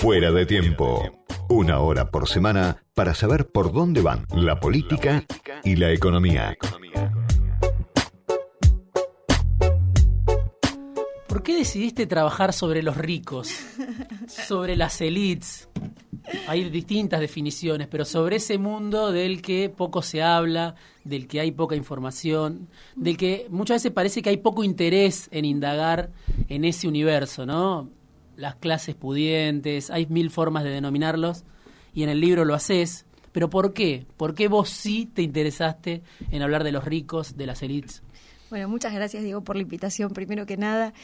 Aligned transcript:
Fuera 0.00 0.32
de 0.32 0.46
tiempo. 0.46 1.12
Una 1.50 1.80
hora 1.80 2.10
por 2.10 2.26
semana 2.26 2.82
para 2.94 3.12
saber 3.14 3.48
por 3.50 3.70
dónde 3.70 4.00
van 4.00 4.24
la 4.34 4.58
política 4.58 5.26
y 5.62 5.76
la 5.76 5.92
economía. 5.92 6.56
¿Por 11.28 11.42
qué 11.42 11.54
decidiste 11.54 12.06
trabajar 12.06 12.54
sobre 12.54 12.82
los 12.82 12.96
ricos? 12.96 13.54
Sobre 14.26 14.74
las 14.74 15.02
elites. 15.02 15.68
Hay 16.48 16.70
distintas 16.70 17.20
definiciones, 17.20 17.86
pero 17.86 18.06
sobre 18.06 18.36
ese 18.36 18.56
mundo 18.56 19.12
del 19.12 19.42
que 19.42 19.68
poco 19.68 20.00
se 20.00 20.22
habla, 20.22 20.76
del 21.04 21.26
que 21.26 21.40
hay 21.40 21.52
poca 21.52 21.76
información, 21.76 22.68
del 22.96 23.18
que 23.18 23.48
muchas 23.50 23.82
veces 23.82 23.92
parece 23.92 24.22
que 24.22 24.30
hay 24.30 24.38
poco 24.38 24.64
interés 24.64 25.28
en 25.30 25.44
indagar 25.44 26.10
en 26.48 26.64
ese 26.64 26.88
universo, 26.88 27.44
¿no? 27.44 27.99
Las 28.40 28.56
clases 28.56 28.94
pudientes, 28.94 29.90
hay 29.90 30.06
mil 30.06 30.30
formas 30.30 30.64
de 30.64 30.70
denominarlos 30.70 31.44
y 31.92 32.04
en 32.04 32.08
el 32.08 32.22
libro 32.22 32.46
lo 32.46 32.54
haces, 32.54 33.04
pero 33.32 33.50
¿por 33.50 33.74
qué? 33.74 34.06
¿Por 34.16 34.34
qué 34.34 34.48
vos 34.48 34.70
sí 34.70 35.04
te 35.04 35.20
interesaste 35.20 36.02
en 36.30 36.40
hablar 36.40 36.64
de 36.64 36.72
los 36.72 36.86
ricos, 36.86 37.36
de 37.36 37.44
las 37.44 37.62
elites? 37.62 38.02
Bueno, 38.48 38.66
muchas 38.66 38.94
gracias, 38.94 39.24
Diego, 39.24 39.42
por 39.42 39.56
la 39.56 39.62
invitación, 39.62 40.14
primero 40.14 40.46
que 40.46 40.56
nada. 40.56 40.94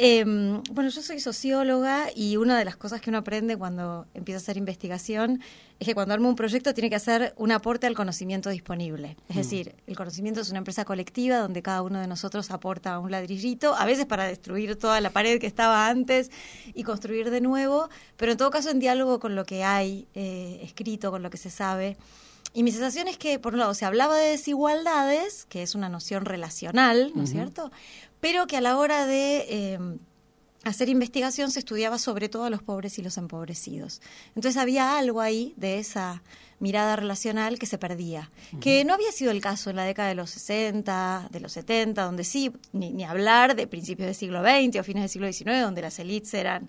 Eh, 0.00 0.22
bueno, 0.70 0.90
yo 0.90 1.02
soy 1.02 1.18
socióloga 1.18 2.06
y 2.14 2.36
una 2.36 2.56
de 2.56 2.64
las 2.64 2.76
cosas 2.76 3.00
que 3.00 3.10
uno 3.10 3.18
aprende 3.18 3.56
cuando 3.56 4.06
empieza 4.14 4.38
a 4.38 4.42
hacer 4.42 4.56
investigación 4.56 5.42
es 5.80 5.88
que 5.88 5.94
cuando 5.94 6.14
arma 6.14 6.28
un 6.28 6.36
proyecto 6.36 6.72
tiene 6.72 6.88
que 6.88 6.94
hacer 6.94 7.34
un 7.36 7.50
aporte 7.50 7.88
al 7.88 7.96
conocimiento 7.96 8.48
disponible. 8.48 9.16
Es 9.28 9.34
mm. 9.34 9.38
decir, 9.38 9.74
el 9.88 9.96
conocimiento 9.96 10.40
es 10.40 10.50
una 10.50 10.58
empresa 10.58 10.84
colectiva 10.84 11.38
donde 11.38 11.62
cada 11.62 11.82
uno 11.82 11.98
de 11.98 12.06
nosotros 12.06 12.52
aporta 12.52 12.96
un 13.00 13.10
ladrillito, 13.10 13.74
a 13.74 13.86
veces 13.86 14.06
para 14.06 14.22
destruir 14.22 14.76
toda 14.76 15.00
la 15.00 15.10
pared 15.10 15.40
que 15.40 15.48
estaba 15.48 15.88
antes 15.88 16.30
y 16.74 16.84
construir 16.84 17.30
de 17.30 17.40
nuevo, 17.40 17.88
pero 18.16 18.30
en 18.30 18.38
todo 18.38 18.52
caso 18.52 18.70
en 18.70 18.78
diálogo 18.78 19.18
con 19.18 19.34
lo 19.34 19.44
que 19.44 19.64
hay 19.64 20.06
eh, 20.14 20.60
escrito, 20.62 21.10
con 21.10 21.24
lo 21.24 21.30
que 21.30 21.38
se 21.38 21.50
sabe. 21.50 21.96
Y 22.54 22.62
mi 22.62 22.72
sensación 22.72 23.08
es 23.08 23.18
que, 23.18 23.38
por 23.38 23.52
un 23.52 23.60
lado, 23.60 23.74
se 23.74 23.84
hablaba 23.84 24.16
de 24.16 24.30
desigualdades, 24.30 25.44
que 25.44 25.62
es 25.62 25.74
una 25.74 25.88
noción 25.88 26.24
relacional, 26.24 27.12
¿no 27.14 27.24
es 27.24 27.30
cierto? 27.30 27.70
Pero 28.20 28.46
que 28.46 28.56
a 28.56 28.60
la 28.60 28.76
hora 28.76 29.06
de 29.06 29.74
em, 29.74 29.98
hacer 30.64 30.88
investigación 30.88 31.50
se 31.50 31.60
estudiaba 31.60 31.98
sobre 31.98 32.28
todo 32.28 32.44
a 32.44 32.50
los 32.50 32.62
pobres 32.62 32.98
y 32.98 33.02
los 33.02 33.16
empobrecidos. 33.16 34.00
Entonces 34.34 34.56
había 34.56 34.98
algo 34.98 35.20
ahí 35.20 35.54
de 35.56 35.78
esa 35.78 36.22
mirada 36.60 36.96
relacional 36.96 37.58
que 37.58 37.66
se 37.66 37.78
perdía, 37.78 38.30
que 38.60 38.84
no 38.84 38.94
había 38.94 39.12
sido 39.12 39.30
el 39.30 39.40
caso 39.40 39.70
en 39.70 39.76
la 39.76 39.84
década 39.84 40.08
de 40.08 40.16
los 40.16 40.30
60, 40.30 41.28
de 41.30 41.40
los 41.40 41.52
70, 41.52 42.02
donde 42.02 42.24
sí, 42.24 42.52
ni, 42.72 42.90
ni 42.90 43.04
hablar 43.04 43.54
de 43.54 43.68
principios 43.68 44.06
del 44.06 44.16
siglo 44.16 44.42
XX 44.42 44.80
o 44.80 44.82
fines 44.82 45.02
del 45.02 45.08
siglo 45.08 45.32
XIX, 45.32 45.62
donde 45.62 45.82
las 45.82 45.98
élites 46.00 46.34
eran 46.34 46.68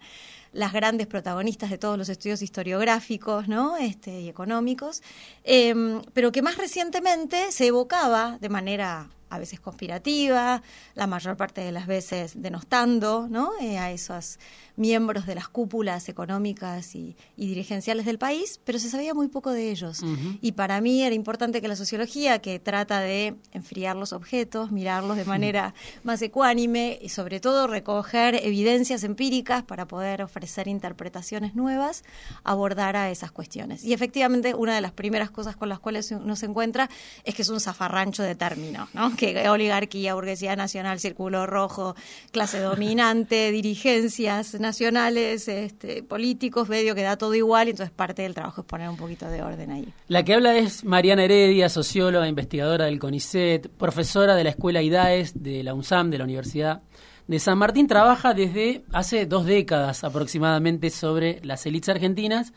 las 0.51 0.73
grandes 0.73 1.07
protagonistas 1.07 1.69
de 1.69 1.77
todos 1.77 1.97
los 1.97 2.09
estudios 2.09 2.41
historiográficos 2.41 3.47
¿no? 3.47 3.77
este, 3.77 4.21
y 4.21 4.29
económicos, 4.29 5.01
em, 5.43 6.01
pero 6.13 6.31
que 6.31 6.41
más 6.41 6.57
recientemente 6.57 7.51
se 7.51 7.67
evocaba 7.67 8.37
de 8.39 8.49
manera 8.49 9.09
a 9.29 9.39
veces 9.39 9.59
conspirativa, 9.59 10.61
la 10.95 11.07
mayor 11.07 11.37
parte 11.37 11.61
de 11.61 11.71
las 11.71 11.87
veces 11.87 12.33
denostando 12.35 13.27
¿no? 13.29 13.51
Eh, 13.61 13.77
a 13.77 13.91
esos 13.91 14.39
miembros 14.75 15.25
de 15.25 15.35
las 15.35 15.49
cúpulas 15.49 16.07
económicas 16.07 16.95
y, 16.95 17.15
dirigenciales 17.35 18.05
del 18.05 18.17
país, 18.17 18.59
pero 18.63 18.79
se 18.79 18.89
sabía 18.89 19.13
muy 19.13 19.27
poco 19.27 19.51
de 19.51 19.71
ellos. 19.71 20.01
Y 20.41 20.53
para 20.53 20.79
mí 20.81 21.03
era 21.03 21.13
importante 21.13 21.61
que 21.61 21.67
la 21.67 21.75
sociología, 21.75 22.39
que 22.39 22.59
trata 22.59 23.01
de 23.01 23.35
enfriar 23.51 23.95
los 23.95 24.13
objetos, 24.13 24.71
mirarlos 24.71 25.17
de 25.17 25.25
manera 25.25 25.73
más 26.03 26.21
ecuánime 26.21 26.97
y 27.01 27.09
sobre 27.09 27.39
todo 27.39 27.67
recoger 27.67 28.35
evidencias 28.35 29.03
empíricas 29.03 29.63
para 29.63 29.85
poder 29.87 30.21
ofrecer 30.21 30.67
interpretaciones 30.67 31.55
nuevas, 31.55 32.03
abordara 32.43 33.09
esas 33.11 33.31
cuestiones. 33.31 33.83
Y 33.83 33.93
efectivamente 33.93 34.53
una 34.53 34.75
de 34.75 34.81
las 34.81 34.93
primeras 34.93 35.29
cosas 35.29 35.57
con 35.57 35.67
las 35.67 35.79
cuales 35.79 36.11
uno 36.11 36.35
se 36.35 36.45
encuentra 36.45 36.89
es 37.25 37.35
que 37.35 37.41
es 37.41 37.49
un 37.49 37.59
zafarrancho 37.59 38.23
de 38.23 38.35
términos, 38.35 38.89
¿no? 38.93 39.15
Que 39.19 39.49
oligarquía, 39.49 40.15
burguesía 40.15 40.55
nacional, 40.55 40.99
círculo 40.99 41.45
rojo, 41.45 41.95
clase 42.31 42.59
dominante, 42.59 43.51
dirigencias 43.51 44.57
nacionales, 44.61 45.49
este, 45.49 46.03
políticos, 46.03 46.69
medio 46.69 46.95
que 46.95 47.03
da 47.03 47.17
todo 47.17 47.35
igual, 47.35 47.67
y 47.67 47.71
entonces 47.71 47.93
parte 47.93 48.21
del 48.21 48.33
trabajo 48.33 48.61
es 48.61 48.67
poner 48.67 48.87
un 48.87 48.95
poquito 48.95 49.27
de 49.27 49.43
orden 49.43 49.71
ahí. 49.71 49.93
La 50.07 50.23
que 50.23 50.35
habla 50.35 50.55
es 50.57 50.85
Mariana 50.85 51.25
Heredia, 51.25 51.67
socióloga, 51.67 52.29
investigadora 52.29 52.85
del 52.85 52.97
CONICET, 52.97 53.67
profesora 53.71 54.35
de 54.35 54.45
la 54.45 54.51
Escuela 54.51 54.81
IDAES 54.81 55.43
de 55.43 55.63
la 55.63 55.73
UNSAM, 55.73 56.09
de 56.09 56.17
la 56.17 56.23
Universidad 56.23 56.81
de 57.27 57.39
San 57.39 57.57
Martín, 57.57 57.87
trabaja 57.87 58.33
desde 58.33 58.83
hace 58.93 59.25
dos 59.25 59.45
décadas 59.45 60.05
aproximadamente 60.05 60.89
sobre 60.89 61.41
las 61.43 61.65
élites 61.65 61.89
argentinas 61.89 62.53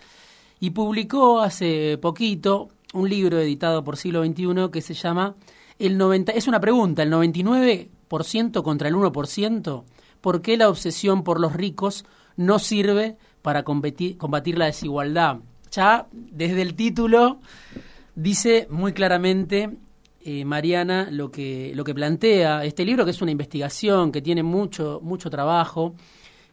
y 0.61 0.71
publicó 0.71 1.41
hace 1.41 1.99
poquito 1.99 2.69
un 2.95 3.09
libro 3.09 3.41
editado 3.41 3.83
por 3.83 3.97
Siglo 3.97 4.25
XXI 4.25 4.71
que 4.73 4.81
se 4.81 4.95
llama 4.95 5.35
el 5.87 5.99
90, 5.99 6.33
es 6.33 6.47
una 6.47 6.61
pregunta, 6.61 7.03
el 7.03 7.13
99% 7.13 8.63
contra 8.63 8.89
el 8.89 8.95
1%, 8.95 9.85
¿por 10.21 10.43
qué 10.43 10.57
la 10.57 10.69
obsesión 10.69 11.25
por 11.25 11.41
los 11.41 11.53
ricos 11.55 12.05
no 12.37 12.59
sirve 12.59 13.17
para 13.43 13.65
combatir, 13.65 14.17
la 14.57 14.67
desigualdad? 14.67 15.39
Ya 15.71 16.07
desde 16.13 16.63
el 16.63 16.75
título 16.75 17.41
dice 18.15 18.67
muy 18.71 18.93
claramente 18.93 19.71
eh, 20.21 20.45
Mariana 20.45 21.09
lo 21.11 21.31
que, 21.31 21.73
lo 21.75 21.85
que 21.85 21.95
plantea 21.95 22.65
este 22.65 22.85
libro, 22.85 23.05
que 23.05 23.11
es 23.11 23.23
una 23.23 23.31
investigación, 23.31 24.13
que 24.13 24.23
tiene 24.23 24.43
mucho, 24.43 25.01
mucho 25.03 25.31
trabajo, 25.31 25.95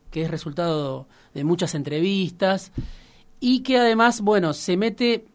que 0.09 0.23
es 0.23 0.31
resultado 0.31 1.07
de 1.33 1.43
muchas 1.43 1.75
entrevistas 1.75 2.71
y 3.39 3.61
que 3.61 3.77
además, 3.77 4.21
bueno, 4.21 4.53
se 4.53 4.75
mete, 4.75 5.25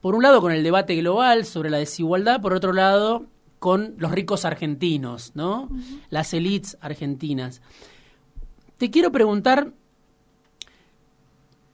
por 0.00 0.14
un 0.14 0.22
lado, 0.22 0.40
con 0.40 0.52
el 0.52 0.62
debate 0.62 0.94
global 0.96 1.44
sobre 1.44 1.70
la 1.70 1.78
desigualdad, 1.78 2.40
por 2.40 2.52
otro 2.52 2.72
lado, 2.72 3.26
con 3.58 3.94
los 3.98 4.12
ricos 4.12 4.44
argentinos, 4.44 5.32
¿no? 5.34 5.68
Las 6.10 6.34
élites 6.34 6.76
argentinas. 6.80 7.62
Te 8.78 8.90
quiero 8.90 9.10
preguntar 9.10 9.72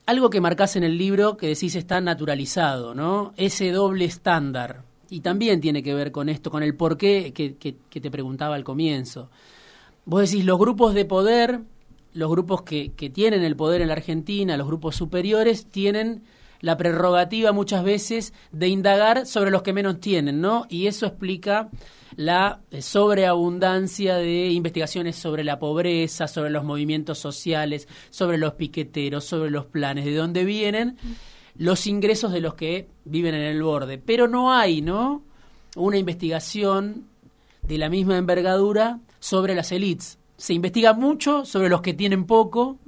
algo 0.05 0.29
que 0.29 0.41
marcas 0.41 0.75
en 0.75 0.83
el 0.83 0.97
libro 0.97 1.37
que 1.37 1.47
decís 1.47 1.75
está 1.75 2.01
naturalizado, 2.01 2.95
¿no? 2.95 3.33
Ese 3.37 3.71
doble 3.71 4.05
estándar. 4.05 4.83
Y 5.09 5.21
también 5.21 5.61
tiene 5.61 5.83
que 5.83 5.93
ver 5.93 6.11
con 6.11 6.29
esto, 6.29 6.49
con 6.49 6.63
el 6.63 6.75
porqué 6.75 7.33
que, 7.33 7.55
que, 7.55 8.01
te 8.01 8.11
preguntaba 8.11 8.55
al 8.55 8.63
comienzo. 8.63 9.29
Vos 10.05 10.29
decís, 10.29 10.43
los 10.43 10.57
grupos 10.57 10.93
de 10.93 11.05
poder, 11.05 11.61
los 12.13 12.29
grupos 12.31 12.63
que, 12.63 12.91
que 12.93 13.09
tienen 13.09 13.43
el 13.43 13.55
poder 13.55 13.81
en 13.81 13.89
la 13.89 13.93
Argentina, 13.93 14.57
los 14.57 14.67
grupos 14.67 14.95
superiores, 14.95 15.67
tienen 15.67 16.23
la 16.63 16.77
prerrogativa 16.77 17.51
muchas 17.51 17.83
veces 17.83 18.33
de 18.53 18.69
indagar 18.69 19.25
sobre 19.25 19.51
los 19.51 19.63
que 19.63 19.73
menos 19.73 19.99
tienen, 19.99 20.39
¿no? 20.39 20.65
Y 20.69 20.87
eso 20.87 21.05
explica 21.05 21.69
la 22.15 22.61
eh, 22.71 22.81
sobreabundancia 22.81 24.15
de 24.15 24.47
investigaciones 24.47 25.17
sobre 25.17 25.43
la 25.43 25.59
pobreza, 25.59 26.29
sobre 26.29 26.51
los 26.51 26.63
movimientos 26.63 27.19
sociales, 27.19 27.89
sobre 28.09 28.37
los 28.37 28.53
piqueteros, 28.53 29.25
sobre 29.25 29.51
los 29.51 29.65
planes, 29.65 30.05
de 30.05 30.15
dónde 30.15 30.45
vienen 30.45 30.97
los 31.57 31.85
ingresos 31.85 32.31
de 32.31 32.39
los 32.39 32.53
que 32.53 32.87
viven 33.03 33.35
en 33.35 33.43
el 33.43 33.61
borde. 33.61 33.97
Pero 33.97 34.29
no 34.29 34.53
hay, 34.53 34.81
¿no? 34.81 35.21
Una 35.75 35.97
investigación 35.97 37.09
de 37.61 37.77
la 37.77 37.89
misma 37.89 38.17
envergadura 38.17 39.01
sobre 39.19 39.53
las 39.53 39.73
élites. 39.73 40.17
Se 40.37 40.53
investiga 40.53 40.93
mucho 40.93 41.43
sobre 41.43 41.67
los 41.67 41.81
que 41.81 41.93
tienen 41.93 42.25
poco 42.25 42.79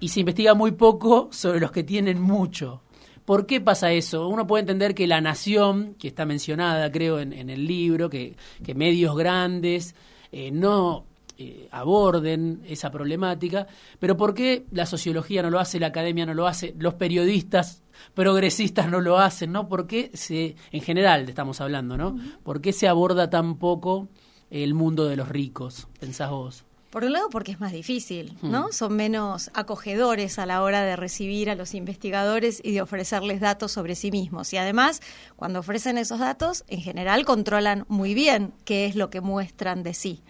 y 0.00 0.08
se 0.08 0.20
investiga 0.20 0.54
muy 0.54 0.72
poco 0.72 1.28
sobre 1.32 1.60
los 1.60 1.72
que 1.72 1.82
tienen 1.82 2.20
mucho. 2.20 2.82
¿Por 3.24 3.46
qué 3.46 3.60
pasa 3.60 3.90
eso? 3.92 4.28
Uno 4.28 4.46
puede 4.46 4.60
entender 4.60 4.94
que 4.94 5.06
la 5.06 5.20
nación, 5.20 5.96
que 5.98 6.08
está 6.08 6.24
mencionada 6.24 6.92
creo 6.92 7.18
en, 7.18 7.32
el 7.50 7.66
libro, 7.66 8.08
que, 8.08 8.36
medios 8.74 9.16
grandes 9.16 9.96
eh, 10.30 10.50
no 10.52 11.06
eh, 11.38 11.68
aborden 11.72 12.62
esa 12.68 12.90
problemática, 12.90 13.66
pero 13.98 14.16
¿por 14.16 14.32
qué 14.32 14.66
la 14.70 14.86
sociología 14.86 15.42
no 15.42 15.50
lo 15.50 15.58
hace, 15.58 15.80
la 15.80 15.88
academia 15.88 16.24
no 16.24 16.34
lo 16.34 16.46
hace, 16.46 16.74
los 16.78 16.94
periodistas 16.94 17.82
progresistas 18.14 18.88
no 18.88 19.00
lo 19.00 19.18
hacen, 19.18 19.52
¿no? 19.52 19.68
¿Por 19.68 19.86
qué 19.86 20.10
se, 20.14 20.54
en 20.70 20.82
general 20.82 21.28
estamos 21.28 21.60
hablando, 21.60 21.96
¿no? 21.96 22.16
¿Por 22.44 22.60
qué 22.60 22.72
se 22.72 22.86
aborda 22.86 23.28
tan 23.28 23.58
poco 23.58 24.08
el 24.50 24.74
mundo 24.74 25.06
de 25.06 25.16
los 25.16 25.28
ricos, 25.28 25.88
pensás 25.98 26.30
vos? 26.30 26.65
Por 26.90 27.04
un 27.04 27.12
lado, 27.12 27.28
porque 27.30 27.52
es 27.52 27.60
más 27.60 27.72
difícil, 27.72 28.38
¿no? 28.42 28.68
Hmm. 28.68 28.72
Son 28.72 28.96
menos 28.96 29.50
acogedores 29.54 30.38
a 30.38 30.46
la 30.46 30.62
hora 30.62 30.82
de 30.82 30.96
recibir 30.96 31.50
a 31.50 31.54
los 31.54 31.74
investigadores 31.74 32.60
y 32.62 32.72
de 32.72 32.80
ofrecerles 32.80 33.40
datos 33.40 33.72
sobre 33.72 33.94
sí 33.94 34.10
mismos. 34.10 34.52
Y 34.52 34.56
además, 34.56 35.02
cuando 35.34 35.60
ofrecen 35.60 35.98
esos 35.98 36.20
datos, 36.20 36.64
en 36.68 36.80
general 36.80 37.24
controlan 37.24 37.84
muy 37.88 38.14
bien 38.14 38.54
qué 38.64 38.86
es 38.86 38.94
lo 38.94 39.10
que 39.10 39.20
muestran 39.20 39.82
de 39.82 39.94
sí, 39.94 40.22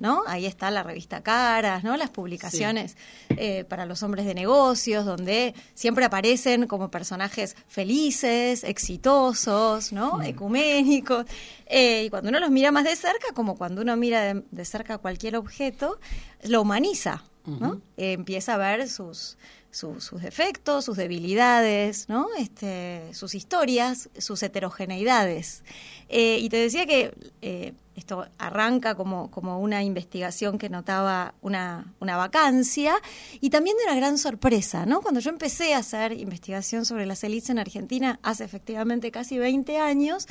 ¿no? 0.00 0.22
Ahí 0.26 0.46
está 0.46 0.70
la 0.70 0.82
revista 0.82 1.22
Caras, 1.22 1.84
¿no? 1.84 1.96
Las 1.96 2.10
publicaciones 2.10 2.96
eh, 3.30 3.64
para 3.64 3.84
los 3.84 4.02
hombres 4.02 4.24
de 4.24 4.34
negocios, 4.34 5.04
donde 5.04 5.54
siempre 5.74 6.04
aparecen 6.04 6.66
como 6.66 6.90
personajes 6.90 7.56
felices, 7.66 8.64
exitosos, 8.64 9.92
¿no? 9.92 10.22
Ecuménicos. 10.22 11.26
Eh, 11.66 12.04
y 12.04 12.10
cuando 12.10 12.28
uno 12.30 12.40
los 12.40 12.50
mira 12.50 12.72
más 12.72 12.84
de 12.84 12.96
cerca, 12.96 13.32
como 13.34 13.56
cuando 13.56 13.82
uno 13.82 13.96
mira 13.96 14.34
de, 14.34 14.64
cerca 14.64 14.98
cualquier 14.98 15.36
objeto, 15.36 15.98
lo 16.42 16.62
humaniza. 16.62 17.24
¿no? 17.46 17.82
empieza 17.98 18.54
a 18.54 18.56
ver 18.56 18.88
sus, 18.88 19.36
sus 19.74 20.22
defectos, 20.22 20.84
sus 20.84 20.96
debilidades, 20.96 22.08
¿no? 22.08 22.28
Este, 22.38 23.12
sus 23.12 23.34
historias, 23.34 24.08
sus 24.16 24.42
heterogeneidades. 24.42 25.64
Eh, 26.08 26.38
y 26.40 26.48
te 26.48 26.58
decía 26.58 26.86
que 26.86 27.12
eh, 27.42 27.74
esto 27.96 28.26
arranca 28.38 28.94
como, 28.94 29.30
como 29.32 29.58
una 29.58 29.82
investigación 29.82 30.58
que 30.58 30.68
notaba 30.68 31.34
una, 31.42 31.92
una 31.98 32.16
vacancia 32.16 32.94
y 33.40 33.50
también 33.50 33.76
de 33.76 33.84
una 33.84 33.96
gran 33.96 34.16
sorpresa, 34.16 34.86
¿no? 34.86 35.00
Cuando 35.00 35.18
yo 35.18 35.30
empecé 35.30 35.74
a 35.74 35.78
hacer 35.78 36.12
investigación 36.12 36.84
sobre 36.84 37.04
las 37.04 37.24
élites 37.24 37.50
en 37.50 37.58
Argentina 37.58 38.20
hace 38.22 38.44
efectivamente 38.44 39.10
casi 39.10 39.38
20 39.38 39.78
años, 39.78 40.28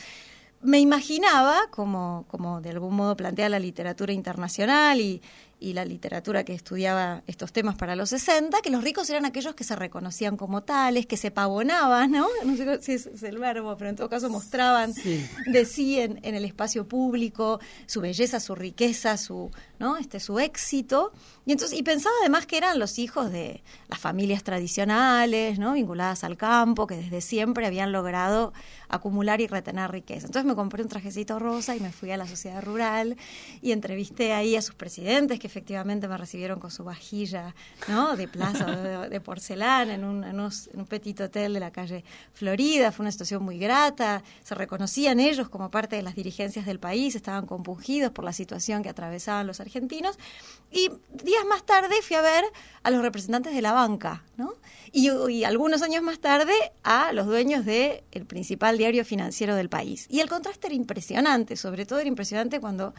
me 0.64 0.80
imaginaba, 0.80 1.58
como, 1.70 2.26
como 2.30 2.62
de 2.62 2.70
algún 2.72 2.96
modo 2.96 3.16
plantea 3.16 3.50
la 3.50 3.60
literatura 3.60 4.14
internacional 4.14 5.00
y, 5.02 5.22
y 5.64 5.72
la 5.72 5.86
literatura 5.86 6.44
que 6.44 6.54
estudiaba 6.54 7.24
estos 7.26 7.54
temas 7.54 7.76
para 7.76 7.96
los 7.96 8.10
60, 8.10 8.62
que 8.62 8.70
los 8.70 8.84
ricos 8.84 9.10
eran 9.10 9.26
aquellos 9.26 9.56
que 9.56 9.64
se 9.64 9.78
reconocían 9.78 10.36
como 10.36 10.64
tales, 10.64 11.06
que 11.06 11.16
se 11.16 11.32
pavonaban, 11.32 12.12
¿no? 12.12 12.28
No 12.46 12.58
sé 12.58 12.82
si 12.82 12.92
es, 12.92 13.24
el 13.24 13.40
verbo, 13.40 13.78
pero 13.78 13.90
en 13.90 13.96
todo 13.96 14.10
caso 14.10 14.30
mostraban 14.30 14.94
de 14.94 15.66
sí 15.66 16.02
en, 16.02 16.20
el 16.22 16.44
espacio 16.44 16.86
público 16.86 17.62
su 17.86 18.02
belleza, 18.02 18.42
su 18.42 18.56
riqueza, 18.56 19.16
su, 19.16 19.52
este, 20.00 20.20
su 20.20 20.40
éxito. 20.40 21.12
Y, 21.46 21.52
entonces, 21.52 21.78
y 21.78 21.84
pensaba 21.84 22.16
además 22.22 22.46
que 22.46 22.58
eran 22.58 22.80
los 22.80 22.98
hijos 23.00 23.32
de 23.32 23.64
las 23.90 24.00
familias 24.00 24.44
tradicionales, 24.44 25.60
¿no? 25.60 25.74
vinculadas 25.74 26.24
al 26.24 26.38
campo, 26.38 26.88
que 26.88 26.96
desde 26.96 27.22
siempre 27.22 27.66
habían 27.66 27.92
logrado 27.92 28.54
acumular 28.88 29.42
y 29.42 29.48
retener 29.48 29.92
riqueza. 29.92 30.28
Entonces 30.28 30.46
me 30.46 30.56
compré 30.56 30.84
un 30.84 30.88
trajecito 30.88 31.40
rosa 31.40 31.76
y 31.76 31.80
me 31.80 31.92
fui 31.92 32.12
a 32.12 32.18
la 32.18 32.28
sociedad 32.28 32.64
rural 32.64 33.18
y 33.62 33.72
entrevisté 33.72 34.34
ahí 34.34 34.56
a 34.56 34.62
sus 34.62 34.76
presidentes 34.76 35.40
que 35.40 35.48
efectivamente 35.48 36.08
me 36.08 36.18
recibieron 36.18 36.60
con 36.60 36.72
su 36.72 36.84
vajilla 36.84 37.56
¿no? 37.88 38.16
de 38.16 38.28
plaza 38.28 38.66
de, 38.66 39.22
porcelana 39.22 39.96
en 39.96 40.04
un, 40.04 40.24
en, 40.24 40.40
un 40.40 40.86
petit 40.88 41.20
hotel 41.22 41.54
de 41.54 41.60
la 41.60 41.72
calle 41.72 42.04
Florida. 42.34 42.92
Fue 42.92 43.04
una 43.04 43.12
situación 43.12 43.44
muy 43.44 43.58
grata. 43.58 44.24
Se 44.44 44.56
reconocían 44.56 45.20
ellos 45.20 45.50
como 45.50 45.70
parte 45.72 45.96
de 45.96 46.04
las 46.04 46.16
dirigencias 46.16 46.66
del 46.66 46.80
país, 46.80 47.16
estaban 47.16 47.46
compungidos 47.46 48.12
por 48.12 48.24
la 48.24 48.34
situación 48.34 48.84
que 48.84 48.90
atravesaban 48.90 49.48
los 49.48 49.60
argentinos. 49.60 49.73
Y 50.72 50.90
días 51.24 51.46
más 51.48 51.64
tarde 51.66 51.96
fui 52.02 52.16
a 52.16 52.22
ver 52.22 52.44
a 52.82 52.92
los 52.92 53.02
representantes 53.02 53.54
de 53.54 53.62
la 53.62 53.74
banca, 53.74 54.24
¿no? 54.38 54.54
Y, 54.92 55.44
algunos 55.44 55.82
años 55.82 56.04
más 56.04 56.20
tarde 56.20 56.54
a 56.84 57.14
los 57.14 57.26
dueños 57.26 57.66
del 57.66 58.04
el 58.12 58.26
principal 58.26 58.78
diario 58.78 59.04
financiero 59.06 59.56
del 59.56 59.70
país. 59.70 60.06
Y 60.10 60.20
el 60.20 60.30
contraste 60.30 60.68
era 60.68 60.76
impresionante, 60.76 61.56
sobre 61.56 61.86
todo 61.86 62.00
era 62.00 62.08
impresionante 62.08 62.60
cuando 62.60 62.94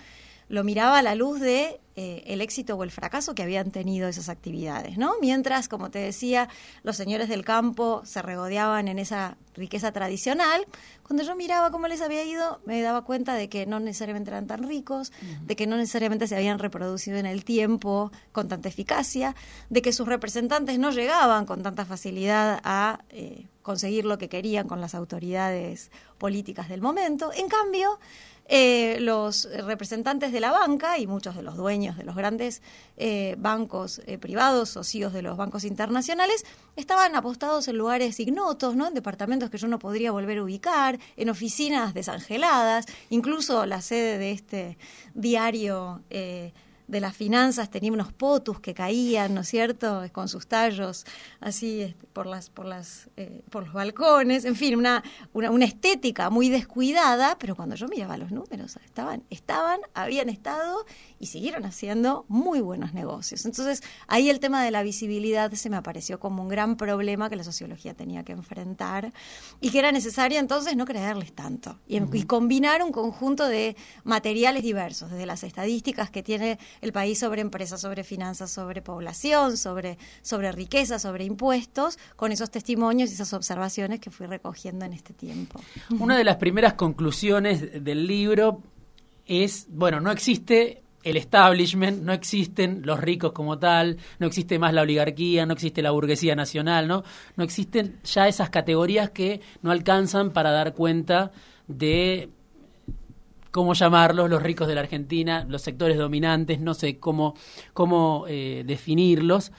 lo 0.49 0.65
miraba 0.65 0.99
a 0.99 1.03
la 1.03 1.15
luz 1.15 1.41
de 1.41 1.81
eh, 1.97 2.25
el 2.27 2.41
éxito 2.41 2.75
o 2.75 2.83
el 2.83 2.91
fracaso 2.91 3.37
que 3.37 3.45
habían 3.45 3.71
tenido 3.71 4.09
esas 4.09 4.29
actividades, 4.29 4.99
¿no? 4.99 5.15
Mientras, 5.21 5.69
como 5.69 5.93
te 5.93 6.01
decía, 6.01 6.49
los 6.83 6.97
señores 6.97 7.29
del 7.29 7.45
campo 7.45 8.03
se 8.05 8.21
regodeaban 8.21 8.89
en 8.89 8.99
esa 8.99 9.37
riqueza 9.55 9.93
tradicional, 9.93 10.67
cuando 11.05 11.23
yo 11.23 11.37
miraba 11.37 11.71
cómo 11.71 11.87
les 11.87 12.01
había 12.01 12.25
ido, 12.25 12.61
me 12.67 12.83
daba 12.83 13.05
cuenta 13.05 13.35
de 13.35 13.49
que 13.49 13.67
no 13.67 13.79
necesariamente 13.79 14.31
eran 14.31 14.49
tan 14.49 14.65
ricos, 14.65 15.13
de 15.43 15.55
que 15.55 15.69
no 15.69 15.77
necesariamente 15.77 16.27
se 16.27 16.35
habían 16.35 16.59
reproducido 16.59 17.17
en 17.19 17.27
el 17.27 17.45
tiempo 17.45 18.11
con 18.33 18.49
tanta 18.49 18.69
eficacia, 18.69 19.37
de 19.71 19.81
que 19.81 19.93
sus 19.93 20.09
representantes 20.09 20.81
no 20.81 20.91
llegaban 20.91 21.47
con 21.47 21.63
tanta 21.63 21.85
facilidad 21.85 22.61
a 22.65 23.05
eh, 23.11 23.47
conseguir 23.65 24.05
lo 24.05 24.19
que 24.19 24.29
querían 24.29 24.69
con 24.69 24.81
las 24.81 24.95
autoridades 24.95 25.91
políticas 26.19 26.69
del 26.69 26.83
momento. 26.83 27.33
En 27.33 27.49
cambio, 27.49 27.99
eh, 28.47 28.99
los 29.01 29.49
representantes 29.65 30.31
de 30.31 30.39
la 30.39 30.53
banca 30.53 30.99
y 30.99 31.07
muchos 31.07 31.35
de 31.35 31.43
los 31.43 31.57
dueños 31.57 31.97
de 31.97 32.05
los 32.05 32.15
grandes 32.15 32.61
eh, 32.99 33.37
bancos 33.39 34.03
eh, 34.07 34.19
privados, 34.19 34.69
socios 34.69 35.15
de 35.15 35.23
los 35.23 35.39
bancos 35.39 35.65
internacionales, 35.65 36.45
estaban 36.77 37.17
apostados 37.17 37.67
en 37.69 37.79
lugares 37.79 38.21
ignotos, 38.21 38.77
¿no? 38.77 38.87
en 38.87 38.93
departamentos 38.93 39.49
que 39.49 39.57
yo 39.57 39.67
no 39.67 39.79
podría 39.79 40.13
volver 40.13 40.39
a 40.39 40.43
ubicar, 40.43 40.99
en 41.17 41.31
oficinas 41.31 41.95
desangeladas, 41.95 42.85
incluso 43.09 43.65
la 43.65 43.81
sede 43.81 44.19
de 44.19 44.33
este 44.33 44.79
diario 45.15 46.03
de 46.87 47.01
las 47.01 47.17
finanzas 47.17 47.71
tenía 47.71 47.93
unos 47.93 48.13
potus 48.13 48.61
que 48.61 48.75
caían, 48.75 49.35
¿no 49.35 49.41
es 49.41 49.49
cierto?, 49.49 50.03
con 50.13 50.29
sus 50.29 50.47
tallos 50.47 51.07
así 51.41 51.81
este, 51.81 52.07
por 52.13 52.27
las 52.27 52.51
por 52.51 52.67
las 52.67 53.09
eh, 53.17 53.43
por 53.51 53.65
los 53.65 53.73
balcones, 53.73 54.45
en 54.45 54.55
fin, 54.55 54.77
una, 54.77 55.03
una, 55.33 55.65
estética 55.65 56.31
muy 56.31 56.49
descuidada, 56.51 57.37
pero 57.39 57.57
cuando 57.57 57.75
yo 57.75 57.89
miraba 57.89 58.17
los 58.17 58.31
números, 58.31 58.77
estaban 58.85 59.23
estaban, 59.31 59.81
habían 59.95 60.29
estado 60.29 60.85
y 61.19 61.27
siguieron 61.27 61.65
haciendo 61.65 62.27
muy 62.29 62.61
buenos 62.61 62.93
negocios. 62.93 63.47
Entonces, 63.47 63.83
ahí 64.07 64.29
el 64.29 64.41
tema 64.41 64.63
de 64.63 64.71
la 64.71 64.83
visibilidad 64.83 65.51
se 65.53 65.71
me 65.71 65.77
apareció 65.77 66.21
como 66.21 66.43
un 66.43 66.49
gran 66.49 66.77
problema 66.77 67.31
que 67.31 67.37
la 67.37 67.45
sociología 67.45 67.95
tenía 67.95 68.25
que 68.25 68.33
enfrentar 68.33 69.13
y 69.61 69.71
que 69.71 69.79
era 69.79 69.91
necesario 69.91 70.39
entonces 70.39 70.77
no 70.77 70.85
creerles 70.85 71.33
tanto 71.33 71.79
y, 71.87 71.99
y 72.17 72.25
combinar 72.25 72.83
un 72.83 72.93
conjunto 72.93 73.49
de 73.49 73.77
materiales 74.05 74.63
diversos, 74.63 75.11
desde 75.11 75.27
las 75.27 75.45
estadísticas 75.45 76.11
que 76.11 76.23
tiene 76.23 76.59
el 76.81 76.93
país 76.93 77.19
sobre 77.19 77.41
empresas, 77.41 77.81
sobre 77.81 78.05
finanzas, 78.05 78.51
sobre 78.51 78.83
población, 78.83 79.57
sobre, 79.57 79.99
sobre 80.23 80.53
riqueza, 80.53 80.99
sobre 80.99 81.25
impuestos, 81.25 81.99
con 82.17 82.33
esos 82.33 82.51
testimonios 82.51 83.11
y 83.11 83.15
esas 83.15 83.33
observaciones 83.33 84.01
que 84.01 84.11
fui 84.11 84.27
recogiendo 84.27 84.85
en 84.85 84.93
este 84.93 85.13
tiempo. 85.13 85.61
Una 85.99 86.17
de 86.17 86.25
las 86.25 86.37
primeras 86.37 86.75
conclusiones 86.75 87.85
del 87.85 88.07
libro 88.07 88.63
es, 89.27 89.67
bueno, 89.71 90.01
no 90.01 90.11
existe 90.11 90.83
el 91.05 91.19
establishment, 91.19 92.03
no 92.03 92.13
existen 92.13 92.81
los 92.85 92.99
ricos 92.99 93.33
como 93.33 93.59
tal, 93.59 93.99
no 94.19 94.27
existe 94.27 94.59
más 94.59 94.73
la 94.73 94.83
oligarquía, 94.83 95.45
no 95.45 95.53
existe 95.53 95.83
la 95.83 95.91
burguesía 95.91 96.35
nacional, 96.35 96.89
¿no? 96.89 97.05
No 97.37 97.45
existen 97.45 98.01
ya 98.05 98.27
esas 98.27 98.49
categorías 98.49 99.11
que 99.11 99.41
no 99.61 99.71
alcanzan 99.71 100.33
para 100.33 100.51
dar 100.51 100.73
cuenta 100.73 101.31
de 101.69 102.31
cómo 103.55 103.75
llamarlos, 103.75 104.29
los 104.29 104.43
ricos 104.43 104.67
de 104.67 104.75
la 104.75 104.81
Argentina, 104.81 105.47
los 105.49 105.63
sectores 105.63 105.97
dominantes, 105.97 106.59
no 106.59 106.75
sé 106.75 106.99
cómo, 106.99 107.37
cómo 107.73 108.25
eh, 108.27 108.65
definirlos. 108.67 109.53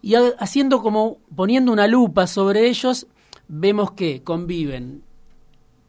Y 0.00 0.14
haciendo 0.14 0.80
como, 0.80 1.18
poniendo 1.36 1.70
una 1.70 1.86
lupa 1.86 2.26
sobre 2.26 2.70
ellos, 2.70 3.06
vemos 3.46 3.90
que 3.90 4.22
conviven 4.22 5.02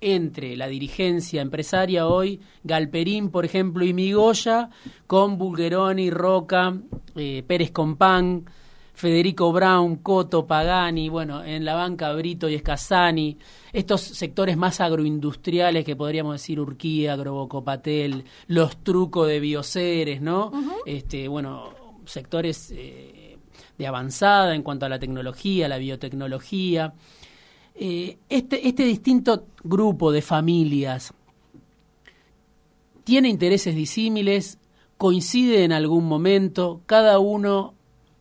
entre 0.01 0.57
la 0.57 0.67
dirigencia 0.67 1.41
empresaria 1.41 2.07
hoy, 2.07 2.41
Galperín, 2.65 3.29
por 3.29 3.45
ejemplo, 3.45 3.85
y 3.85 3.93
Migoya, 3.93 4.69
con 5.07 5.37
Bulgeroni, 5.37 6.09
Roca, 6.09 6.77
eh, 7.15 7.45
Pérez 7.47 7.71
Compán, 7.71 8.49
Federico 8.99 9.53
Brown, 9.53 9.95
Coto, 9.95 10.45
Pagani, 10.45 11.07
bueno, 11.07 11.41
en 11.41 11.63
la 11.63 11.73
banca 11.73 12.11
Brito 12.11 12.49
y 12.49 12.55
Escasani, 12.55 13.37
estos 13.71 14.01
sectores 14.01 14.57
más 14.57 14.81
agroindustriales 14.81 15.85
que 15.85 15.95
podríamos 15.95 16.33
decir 16.33 16.59
Urquía, 16.59 17.15
Grobocopatel, 17.15 18.25
los 18.47 18.83
trucos 18.83 19.29
de 19.29 19.39
bioceres, 19.39 20.19
¿no? 20.19 20.51
Este, 20.85 21.29
bueno, 21.29 21.73
sectores 22.03 22.73
eh, 22.75 23.37
de 23.77 23.87
avanzada 23.87 24.53
en 24.53 24.63
cuanto 24.63 24.85
a 24.85 24.89
la 24.89 24.99
tecnología, 24.99 25.69
la 25.69 25.77
biotecnología. 25.77 26.93
Eh, 27.75 28.17
este, 28.27 28.67
este 28.67 28.83
distinto 28.83 29.45
grupo 29.63 30.11
de 30.11 30.21
familias 30.21 31.13
tiene 33.05 33.29
intereses 33.29 33.73
disímiles, 33.75 34.57
coincide 34.97 35.63
en 35.63 35.71
algún 35.71 36.03
momento, 36.03 36.81
cada 36.85 37.19
uno 37.19 37.78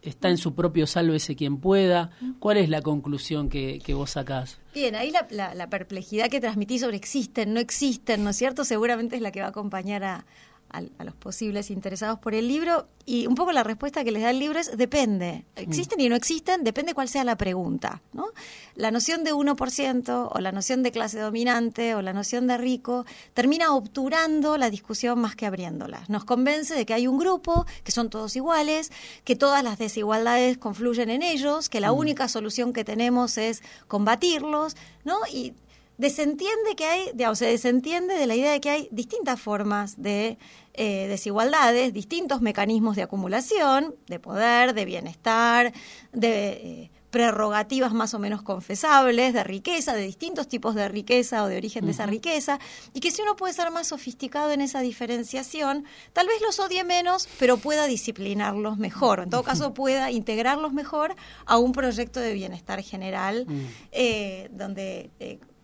está 0.08 0.28
en 0.28 0.38
su 0.38 0.54
propio 0.54 0.86
sálvese 0.86 1.36
quien 1.36 1.58
pueda. 1.58 2.10
¿Cuál 2.38 2.56
es 2.56 2.68
la 2.68 2.82
conclusión 2.82 3.48
que, 3.48 3.82
vos 3.94 4.10
sacás? 4.10 4.58
Bien, 4.74 4.94
ahí 4.94 5.10
la, 5.10 5.54
la, 5.54 5.70
perplejidad 5.70 6.28
que 6.28 6.40
transmití 6.40 6.78
sobre 6.78 6.96
existen, 6.96 7.54
no 7.54 7.60
existen, 7.60 8.24
¿no 8.24 8.30
es 8.30 8.36
cierto? 8.36 8.64
Seguramente 8.64 9.16
es 9.16 9.22
la 9.22 9.32
que 9.32 9.40
va 9.40 9.46
a 9.46 9.50
acompañar 9.50 10.04
a, 10.04 10.26
a, 10.70 11.04
los 11.04 11.14
posibles 11.14 11.70
interesados 11.70 12.18
por 12.18 12.34
el 12.34 12.48
libro. 12.48 12.88
Y 13.04 13.26
un 13.26 13.34
poco 13.34 13.52
la 13.52 13.62
respuesta 13.62 14.04
que 14.04 14.12
les 14.12 14.22
da 14.22 14.30
el 14.30 14.38
libro 14.38 14.58
es 14.58 14.76
depende. 14.76 15.46
Existen 15.56 15.98
y 16.00 16.08
no 16.08 16.16
existen, 16.16 16.62
depende 16.62 16.92
cuál 16.92 17.08
sea 17.08 17.24
la 17.24 17.36
pregunta. 17.36 18.02
¿no? 18.12 18.26
La 18.74 18.90
noción 18.90 19.24
de 19.24 19.32
1% 19.32 20.28
o 20.30 20.40
la 20.40 20.52
noción 20.52 20.82
de 20.82 20.92
clase 20.92 21.18
dominante 21.18 21.94
o 21.94 22.02
la 22.02 22.12
noción 22.12 22.46
de 22.46 22.58
rico 22.58 23.06
termina 23.32 23.74
obturando 23.74 24.58
la 24.58 24.68
discusión 24.68 25.18
más 25.20 25.36
que 25.36 25.46
abriéndola. 25.46 26.04
Nos 26.08 26.24
convence 26.24 26.74
de 26.74 26.84
que 26.84 26.94
hay 26.94 27.06
un 27.06 27.18
grupo, 27.18 27.66
que 27.82 27.92
son 27.92 28.10
todos 28.10 28.36
iguales, 28.36 28.92
que 29.24 29.36
todas 29.36 29.64
las 29.64 29.78
desigualdades 29.78 30.58
confluyen 30.58 31.08
en 31.08 31.22
ellos, 31.22 31.68
que 31.68 31.80
la 31.80 31.92
mm. 31.92 31.96
única 31.96 32.28
solución 32.28 32.72
que 32.72 32.84
tenemos 32.84 33.38
es 33.38 33.62
combatirlos, 33.86 34.76
¿no? 35.04 35.18
Y 35.32 35.54
desentiende 35.98 36.76
que 36.76 36.86
hay, 36.86 37.10
digamos, 37.12 37.38
se 37.38 37.46
desentiende 37.46 38.14
de 38.14 38.26
la 38.26 38.36
idea 38.36 38.52
de 38.52 38.60
que 38.60 38.70
hay 38.70 38.88
distintas 38.90 39.40
formas 39.40 40.00
de 40.00 40.38
eh, 40.74 41.08
desigualdades, 41.08 41.92
distintos 41.92 42.40
mecanismos 42.40 42.94
de 42.96 43.02
acumulación, 43.02 43.96
de 44.06 44.20
poder, 44.20 44.74
de 44.74 44.84
bienestar, 44.84 45.72
de 46.12 46.48
eh, 46.48 46.90
prerrogativas 47.10 47.92
más 47.92 48.14
o 48.14 48.20
menos 48.20 48.42
confesables 48.42 49.32
de 49.32 49.42
riqueza, 49.42 49.94
de 49.94 50.02
distintos 50.02 50.46
tipos 50.46 50.76
de 50.76 50.88
riqueza 50.88 51.42
o 51.42 51.48
de 51.48 51.56
origen 51.56 51.84
de 51.84 51.92
esa 51.92 52.06
riqueza, 52.06 52.60
y 52.92 53.00
que 53.00 53.10
si 53.10 53.22
uno 53.22 53.34
puede 53.34 53.54
ser 53.54 53.72
más 53.72 53.88
sofisticado 53.88 54.52
en 54.52 54.60
esa 54.60 54.80
diferenciación, 54.82 55.84
tal 56.12 56.28
vez 56.28 56.40
los 56.42 56.60
odie 56.60 56.84
menos, 56.84 57.28
pero 57.40 57.56
pueda 57.56 57.86
disciplinarlos 57.86 58.78
mejor, 58.78 59.20
en 59.20 59.30
todo 59.30 59.42
caso 59.42 59.74
pueda 59.74 60.12
integrarlos 60.12 60.72
mejor 60.72 61.16
a 61.46 61.58
un 61.58 61.72
proyecto 61.72 62.20
de 62.20 62.34
bienestar 62.34 62.82
general 62.82 63.46
mm. 63.48 63.60
eh, 63.90 64.48
donde 64.52 65.10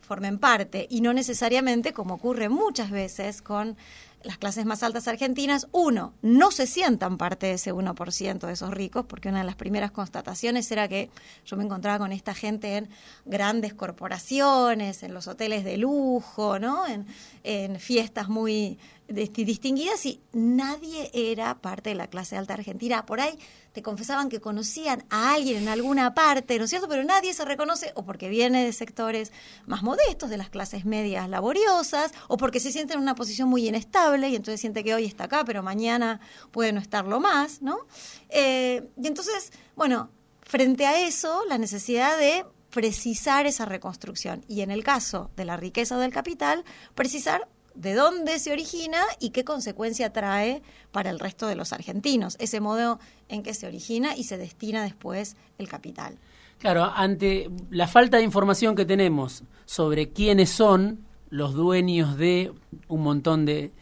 formen 0.05 0.39
parte, 0.39 0.87
y 0.91 1.01
no 1.01 1.13
necesariamente 1.13 1.93
como 1.93 2.15
ocurre 2.15 2.49
muchas 2.49 2.91
veces 2.91 3.43
con 3.43 3.77
las 4.25 4.39
clases 4.39 4.65
más 4.65 4.83
altas 4.83 5.07
argentinas, 5.07 5.69
uno, 5.71 6.15
no 6.23 6.51
se 6.51 6.67
sientan 6.67 7.19
parte 7.19 7.47
de 7.47 7.53
ese 7.55 7.75
1% 7.75 8.47
de 8.47 8.53
esos 8.53 8.71
ricos, 8.71 9.05
porque 9.05 9.29
una 9.29 9.41
de 9.41 9.45
las 9.45 9.55
primeras 9.55 9.91
constataciones 9.91 10.71
era 10.73 10.89
que 10.89 11.11
yo 11.45 11.57
me 11.59 11.65
encontraba 11.65 11.99
con 11.99 12.11
esta 12.11 12.33
gente 12.33 12.79
en 12.79 12.89
grandes 13.27 13.75
corporaciones, 13.75 15.03
en 15.03 15.13
los 15.13 15.29
hoteles 15.29 15.63
de 15.63 15.77
lujo, 15.77 16.59
¿no? 16.59 16.87
en, 16.87 17.07
en 17.45 17.79
fiestas 17.79 18.31
muy 18.31 18.79
distinguidas 19.09 20.07
y 20.07 20.21
nadie 20.33 21.11
era 21.13 21.61
parte 21.61 21.91
de 21.91 21.95
la 21.95 22.07
clase 22.07 22.37
alta 22.37 22.55
argentina. 22.55 23.05
Por 23.05 23.21
ahí 23.21 23.39
te 23.73 23.83
confesaban 23.83 24.29
que 24.29 24.41
conocían 24.41 25.05
a 25.11 25.35
alguien 25.35 25.63
en 25.63 25.69
alguna 25.69 26.15
parte, 26.15 26.59
¿no 26.59 26.65
es 26.65 26.71
cierto? 26.71 26.89
Pero 26.89 27.05
nadie 27.05 27.35
se 27.35 27.45
reconoce 27.45 27.93
o 27.97 28.05
porque 28.05 28.29
viene 28.29 28.65
de 28.65 28.73
sectores 28.73 29.33
más 29.67 29.83
modestos, 29.83 30.31
de 30.31 30.37
las 30.37 30.49
clases 30.49 30.85
medias 30.85 31.29
laboriosas, 31.29 32.13
o 32.29 32.37
porque 32.37 32.61
se 32.61 32.73
siente 32.73 32.95
en 32.95 33.01
una 33.01 33.15
posición 33.15 33.49
muy 33.49 33.69
inestable 33.69 34.29
y 34.29 34.37
entonces 34.37 34.61
siente 34.61 34.85
que 34.85 34.95
hoy 34.95 35.05
está 35.05 35.25
acá, 35.25 35.45
pero 35.45 35.63
mañana 35.63 36.21
puede 36.51 36.73
no 36.73 36.81
estarlo 36.81 37.21
más, 37.21 37.61
¿no? 37.63 37.79
Eh, 38.31 38.89
y 38.97 39.07
entonces, 39.07 39.53
bueno, 39.77 40.11
frente 40.43 40.87
a 40.87 41.07
eso, 41.07 41.45
la 41.49 41.59
necesidad 41.59 42.17
de 42.19 42.47
precisar 42.71 43.47
esa 43.47 43.67
reconstrucción. 43.67 44.45
Y 44.49 44.63
en 44.63 44.73
el 44.73 44.83
caso 44.83 45.31
de 45.37 45.45
la 45.45 45.57
riqueza 45.57 45.97
del 45.97 46.13
capital, 46.13 46.65
precisar 46.97 47.49
de 47.75 47.95
dónde 47.95 48.39
se 48.39 48.53
origina 48.53 49.01
y 49.19 49.31
qué 49.31 49.45
consecuencia 49.45 50.13
trae 50.13 50.63
para 50.93 51.11
el 51.11 51.19
resto 51.19 51.47
de 51.47 51.57
los 51.57 51.73
argentinos, 51.73 52.37
ese 52.39 52.61
modo 52.61 53.01
en 53.29 53.43
que 53.43 53.55
se 53.55 53.67
origina 53.67 54.17
y 54.17 54.25
se 54.25 54.39
destina 54.39 54.83
después 54.83 55.37
el 55.59 55.69
capital. 55.69 56.19
Claro, 56.59 56.85
ante 56.95 57.51
la 57.71 57.87
falta 57.89 58.19
de 58.19 58.23
información 58.23 58.75
que 58.75 58.85
tenemos 58.85 59.43
sobre 59.67 60.11
quiénes 60.11 60.51
son 60.51 61.05
los 61.31 61.55
dueños 61.55 62.17
de 62.17 62.53
un 62.89 63.03
montón 63.03 63.45
de, 63.45 63.73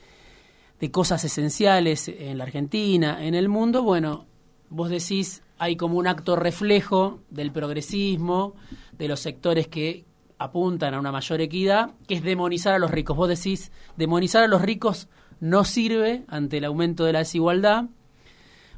cosas 0.91 1.23
esenciales 1.23 2.09
en 2.09 2.39
la 2.39 2.45
Argentina, 2.45 3.25
en 3.25 3.37
el 3.37 3.49
mundo, 3.49 3.85
bueno, 3.85 4.27
vos 4.69 4.91
decís, 4.91 5.43
hay 5.59 5.77
como 5.77 5.97
un 5.97 6.09
acto 6.09 6.35
reflejo 6.35 7.21
del 7.31 7.53
progresismo, 7.53 8.55
de 8.99 9.07
los 9.07 9.21
sectores 9.21 9.69
que 9.69 10.05
apuntan 10.43 10.95
a 10.95 11.01
una 11.01 11.13
mayor 11.13 11.41
equidad, 11.41 11.91
que 12.07 12.15
es 12.15 12.23
demonizar 12.23 12.75
a 12.75 12.79
los 12.79 12.91
ricos. 12.91 13.17
Vos 13.17 13.29
decís, 13.29 13.73
demonizar 13.97 14.45
a 14.45 14.49
los 14.49 14.63
ricos 14.63 15.09
no 15.41 15.65
sirve 15.65 16.25
ante 16.29 16.59
el 16.59 16.65
aumento 16.65 17.05
de 17.05 17.13
la 17.13 17.21
desigualdad, 17.21 17.87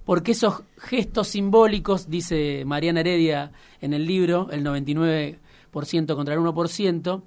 porque 0.05 0.33
esos 0.33 0.63
gestos 0.79 1.29
simbólicos, 1.29 2.11
dice 2.11 2.65
Mariana 2.67 3.01
Heredia 3.01 3.53
en 3.81 3.95
el 3.95 4.07
libro, 4.07 4.49
el 4.51 4.65
99% 4.65 6.15
contra 6.15 6.35
el 6.35 6.41
1%, 6.41 7.23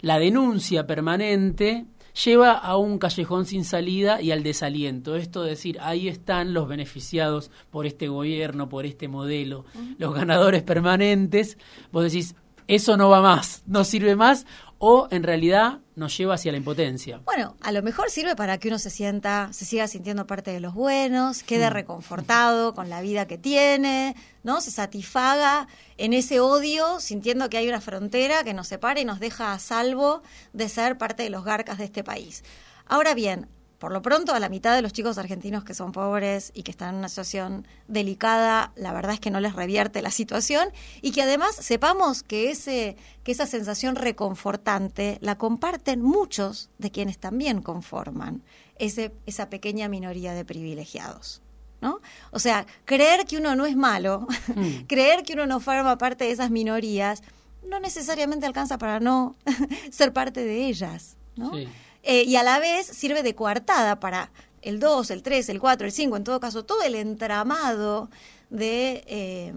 la 0.00 0.18
denuncia 0.18 0.86
permanente 0.86 1.86
lleva 2.24 2.52
a 2.52 2.76
un 2.76 2.98
callejón 2.98 3.46
sin 3.46 3.64
salida 3.64 4.20
y 4.20 4.30
al 4.30 4.42
desaliento. 4.42 5.16
Esto 5.16 5.42
de 5.42 5.50
decir, 5.50 5.78
ahí 5.80 6.08
están 6.08 6.52
los 6.52 6.68
beneficiados 6.68 7.50
por 7.70 7.86
este 7.86 8.08
gobierno, 8.08 8.68
por 8.68 8.86
este 8.86 9.08
modelo, 9.08 9.64
los 9.98 10.14
ganadores 10.14 10.62
permanentes. 10.62 11.58
Vos 11.92 12.04
decís, 12.04 12.34
eso 12.68 12.96
no 12.96 13.08
va 13.08 13.20
más, 13.20 13.62
no 13.66 13.82
sirve 13.82 14.14
más 14.14 14.46
o 14.78 15.08
en 15.10 15.24
realidad 15.24 15.80
nos 15.96 16.16
lleva 16.16 16.34
hacia 16.34 16.52
la 16.52 16.58
impotencia. 16.58 17.20
Bueno, 17.24 17.56
a 17.60 17.72
lo 17.72 17.82
mejor 17.82 18.10
sirve 18.10 18.36
para 18.36 18.58
que 18.58 18.68
uno 18.68 18.78
se 18.78 18.90
sienta, 18.90 19.48
se 19.52 19.64
siga 19.64 19.88
sintiendo 19.88 20.26
parte 20.26 20.52
de 20.52 20.60
los 20.60 20.74
buenos, 20.74 21.42
quede 21.42 21.68
mm. 21.68 21.72
reconfortado 21.72 22.74
con 22.74 22.88
la 22.88 23.00
vida 23.00 23.26
que 23.26 23.38
tiene, 23.38 24.14
¿no? 24.44 24.60
Se 24.60 24.70
satisfaga 24.70 25.66
en 25.96 26.12
ese 26.12 26.38
odio, 26.38 27.00
sintiendo 27.00 27.50
que 27.50 27.56
hay 27.56 27.68
una 27.68 27.80
frontera 27.80 28.44
que 28.44 28.54
nos 28.54 28.68
separa 28.68 29.00
y 29.00 29.04
nos 29.04 29.18
deja 29.18 29.52
a 29.52 29.58
salvo 29.58 30.22
de 30.52 30.68
ser 30.68 30.96
parte 30.96 31.24
de 31.24 31.30
los 31.30 31.44
garcas 31.44 31.78
de 31.78 31.84
este 31.84 32.04
país. 32.04 32.44
Ahora 32.86 33.14
bien, 33.14 33.48
por 33.78 33.92
lo 33.92 34.02
pronto, 34.02 34.34
a 34.34 34.40
la 34.40 34.48
mitad 34.48 34.74
de 34.74 34.82
los 34.82 34.92
chicos 34.92 35.18
argentinos 35.18 35.62
que 35.62 35.72
son 35.72 35.92
pobres 35.92 36.50
y 36.52 36.64
que 36.64 36.72
están 36.72 36.90
en 36.90 36.94
una 36.96 37.08
situación 37.08 37.66
delicada, 37.86 38.72
la 38.74 38.92
verdad 38.92 39.14
es 39.14 39.20
que 39.20 39.30
no 39.30 39.38
les 39.38 39.54
revierte 39.54 40.02
la 40.02 40.10
situación 40.10 40.70
y 41.00 41.12
que 41.12 41.22
además 41.22 41.54
sepamos 41.54 42.24
que, 42.24 42.50
ese, 42.50 42.96
que 43.22 43.30
esa 43.30 43.46
sensación 43.46 43.94
reconfortante 43.94 45.18
la 45.20 45.38
comparten 45.38 46.02
muchos 46.02 46.70
de 46.78 46.90
quienes 46.90 47.18
también 47.18 47.62
conforman 47.62 48.42
ese, 48.78 49.12
esa 49.26 49.48
pequeña 49.48 49.88
minoría 49.88 50.34
de 50.34 50.44
privilegiados. 50.44 51.40
¿No? 51.80 52.00
O 52.32 52.40
sea, 52.40 52.66
creer 52.84 53.24
que 53.24 53.36
uno 53.36 53.54
no 53.54 53.64
es 53.64 53.76
malo, 53.76 54.26
hmm. 54.56 54.82
creer 54.88 55.22
que 55.22 55.34
uno 55.34 55.46
no 55.46 55.60
forma 55.60 55.96
parte 55.96 56.24
de 56.24 56.32
esas 56.32 56.50
minorías, 56.50 57.22
no 57.64 57.78
necesariamente 57.78 58.46
alcanza 58.46 58.78
para 58.78 58.98
no 58.98 59.36
ser 59.92 60.12
parte 60.12 60.44
de 60.44 60.66
ellas. 60.66 61.16
¿no? 61.36 61.52
Eh, 62.02 62.24
y 62.24 62.36
a 62.36 62.42
la 62.42 62.58
vez 62.58 62.86
sirve 62.86 63.22
de 63.22 63.34
coartada 63.34 64.00
para 64.00 64.30
el 64.62 64.80
2, 64.80 65.10
el 65.10 65.22
3, 65.22 65.48
el 65.50 65.60
4, 65.60 65.86
el 65.86 65.92
5, 65.92 66.16
en 66.16 66.24
todo 66.24 66.40
caso, 66.40 66.64
todo 66.64 66.82
el 66.82 66.94
entramado 66.94 68.10
de 68.50 69.04
eh, 69.06 69.52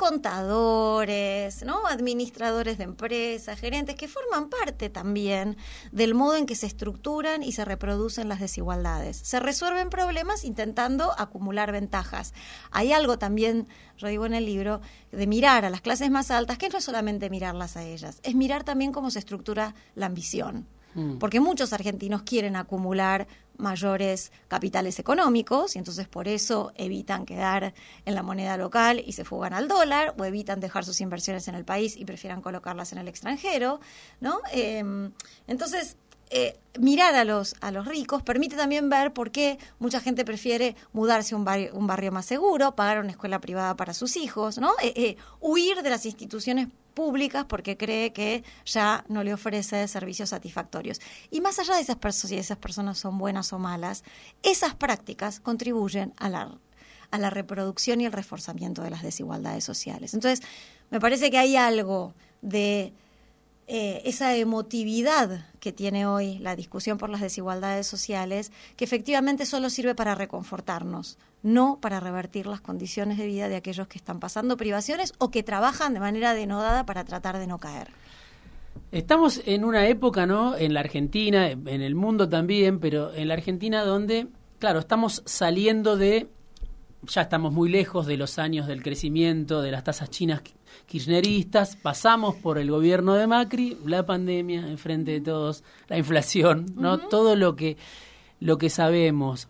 contadores, 0.00 1.62
¿no? 1.62 1.86
administradores 1.86 2.78
de 2.78 2.84
empresas, 2.84 3.60
gerentes, 3.60 3.96
que 3.96 4.08
forman 4.08 4.48
parte 4.48 4.88
también 4.88 5.58
del 5.92 6.14
modo 6.14 6.36
en 6.36 6.46
que 6.46 6.54
se 6.54 6.66
estructuran 6.66 7.42
y 7.42 7.52
se 7.52 7.66
reproducen 7.66 8.26
las 8.26 8.40
desigualdades. 8.40 9.18
Se 9.18 9.40
resuelven 9.40 9.90
problemas 9.90 10.44
intentando 10.44 11.12
acumular 11.18 11.70
ventajas. 11.70 12.32
Hay 12.70 12.94
algo 12.94 13.18
también, 13.18 13.68
yo 13.98 14.08
digo 14.08 14.24
en 14.24 14.32
el 14.32 14.46
libro, 14.46 14.80
de 15.12 15.26
mirar 15.26 15.66
a 15.66 15.70
las 15.70 15.82
clases 15.82 16.10
más 16.10 16.30
altas, 16.30 16.56
que 16.56 16.70
no 16.70 16.78
es 16.78 16.84
solamente 16.84 17.28
mirarlas 17.28 17.76
a 17.76 17.84
ellas, 17.84 18.20
es 18.22 18.34
mirar 18.34 18.64
también 18.64 18.92
cómo 18.92 19.10
se 19.10 19.18
estructura 19.18 19.74
la 19.94 20.06
ambición. 20.06 20.66
Mm. 20.94 21.18
porque 21.18 21.40
muchos 21.40 21.72
argentinos 21.72 22.22
quieren 22.22 22.56
acumular 22.56 23.28
mayores 23.58 24.32
capitales 24.48 24.98
económicos 24.98 25.76
y 25.76 25.78
entonces 25.78 26.08
por 26.08 26.26
eso 26.26 26.72
evitan 26.76 27.26
quedar 27.26 27.74
en 28.04 28.14
la 28.14 28.22
moneda 28.22 28.56
local 28.56 29.02
y 29.04 29.12
se 29.12 29.24
fugan 29.24 29.52
al 29.52 29.68
dólar 29.68 30.14
o 30.18 30.24
evitan 30.24 30.60
dejar 30.60 30.84
sus 30.84 31.00
inversiones 31.00 31.46
en 31.46 31.54
el 31.54 31.64
país 31.64 31.96
y 31.96 32.04
prefieran 32.04 32.40
colocarlas 32.40 32.92
en 32.92 32.98
el 32.98 33.08
extranjero, 33.08 33.80
¿no? 34.20 34.40
Em, 34.52 35.12
entonces 35.46 35.96
eh, 36.30 36.56
mirar 36.78 37.14
a 37.16 37.24
los, 37.24 37.56
a 37.60 37.72
los 37.72 37.86
ricos 37.86 38.22
permite 38.22 38.56
también 38.56 38.88
ver 38.88 39.12
por 39.12 39.32
qué 39.32 39.58
mucha 39.80 40.00
gente 40.00 40.24
prefiere 40.24 40.76
mudarse 40.92 41.34
a 41.34 41.38
un 41.38 41.44
barrio, 41.44 41.74
un 41.74 41.88
barrio 41.88 42.12
más 42.12 42.26
seguro, 42.26 42.76
pagar 42.76 43.00
una 43.00 43.10
escuela 43.10 43.40
privada 43.40 43.76
para 43.76 43.94
sus 43.94 44.16
hijos, 44.16 44.58
¿no? 44.58 44.70
Eh, 44.82 44.92
eh, 44.94 45.16
huir 45.40 45.82
de 45.82 45.90
las 45.90 46.06
instituciones 46.06 46.68
públicas 46.94 47.44
porque 47.48 47.76
cree 47.76 48.12
que 48.12 48.44
ya 48.64 49.04
no 49.08 49.24
le 49.24 49.34
ofrece 49.34 49.88
servicios 49.88 50.28
satisfactorios. 50.28 51.00
Y 51.30 51.40
más 51.40 51.58
allá 51.58 51.74
de 51.74 51.80
esas 51.80 51.96
personas, 51.96 52.30
si 52.30 52.36
esas 52.36 52.58
personas 52.58 52.98
son 52.98 53.18
buenas 53.18 53.52
o 53.52 53.58
malas, 53.58 54.04
esas 54.42 54.74
prácticas 54.74 55.40
contribuyen 55.40 56.14
a 56.16 56.28
la, 56.28 56.58
a 57.10 57.18
la 57.18 57.30
reproducción 57.30 58.00
y 58.00 58.06
el 58.06 58.12
reforzamiento 58.12 58.82
de 58.82 58.90
las 58.90 59.02
desigualdades 59.02 59.64
sociales. 59.64 60.14
Entonces, 60.14 60.46
me 60.90 61.00
parece 61.00 61.30
que 61.30 61.38
hay 61.38 61.56
algo 61.56 62.14
de 62.42 62.92
eh, 63.72 64.02
esa 64.04 64.34
emotividad 64.34 65.44
que 65.60 65.70
tiene 65.70 66.04
hoy 66.04 66.40
la 66.40 66.56
discusión 66.56 66.98
por 66.98 67.08
las 67.08 67.20
desigualdades 67.20 67.86
sociales, 67.86 68.50
que 68.74 68.84
efectivamente 68.84 69.46
solo 69.46 69.70
sirve 69.70 69.94
para 69.94 70.16
reconfortarnos, 70.16 71.18
no 71.44 71.78
para 71.80 72.00
revertir 72.00 72.48
las 72.48 72.60
condiciones 72.60 73.16
de 73.16 73.28
vida 73.28 73.48
de 73.48 73.54
aquellos 73.54 73.86
que 73.86 73.96
están 73.96 74.18
pasando 74.18 74.56
privaciones 74.56 75.12
o 75.18 75.30
que 75.30 75.44
trabajan 75.44 75.94
de 75.94 76.00
manera 76.00 76.34
denodada 76.34 76.84
para 76.84 77.04
tratar 77.04 77.38
de 77.38 77.46
no 77.46 77.58
caer. 77.58 77.92
Estamos 78.90 79.40
en 79.46 79.64
una 79.64 79.86
época, 79.86 80.26
¿no? 80.26 80.56
En 80.56 80.74
la 80.74 80.80
Argentina, 80.80 81.48
en 81.48 81.68
el 81.68 81.94
mundo 81.94 82.28
también, 82.28 82.80
pero 82.80 83.14
en 83.14 83.28
la 83.28 83.34
Argentina 83.34 83.84
donde, 83.84 84.26
claro, 84.58 84.80
estamos 84.80 85.22
saliendo 85.26 85.96
de 85.96 86.26
ya 87.02 87.22
estamos 87.22 87.52
muy 87.52 87.68
lejos 87.68 88.06
de 88.06 88.16
los 88.16 88.38
años 88.38 88.66
del 88.66 88.82
crecimiento 88.82 89.62
de 89.62 89.70
las 89.70 89.84
tasas 89.84 90.10
chinas 90.10 90.42
kirchneristas, 90.86 91.76
pasamos 91.76 92.36
por 92.36 92.58
el 92.58 92.70
gobierno 92.70 93.14
de 93.14 93.26
Macri, 93.26 93.76
la 93.86 94.04
pandemia 94.04 94.68
enfrente 94.68 95.12
de 95.12 95.20
todos, 95.20 95.64
la 95.88 95.98
inflación, 95.98 96.66
¿no? 96.76 96.98
Todo 96.98 97.36
lo 97.36 97.56
que 97.56 97.76
lo 98.40 98.58
que 98.58 98.70
sabemos. 98.70 99.48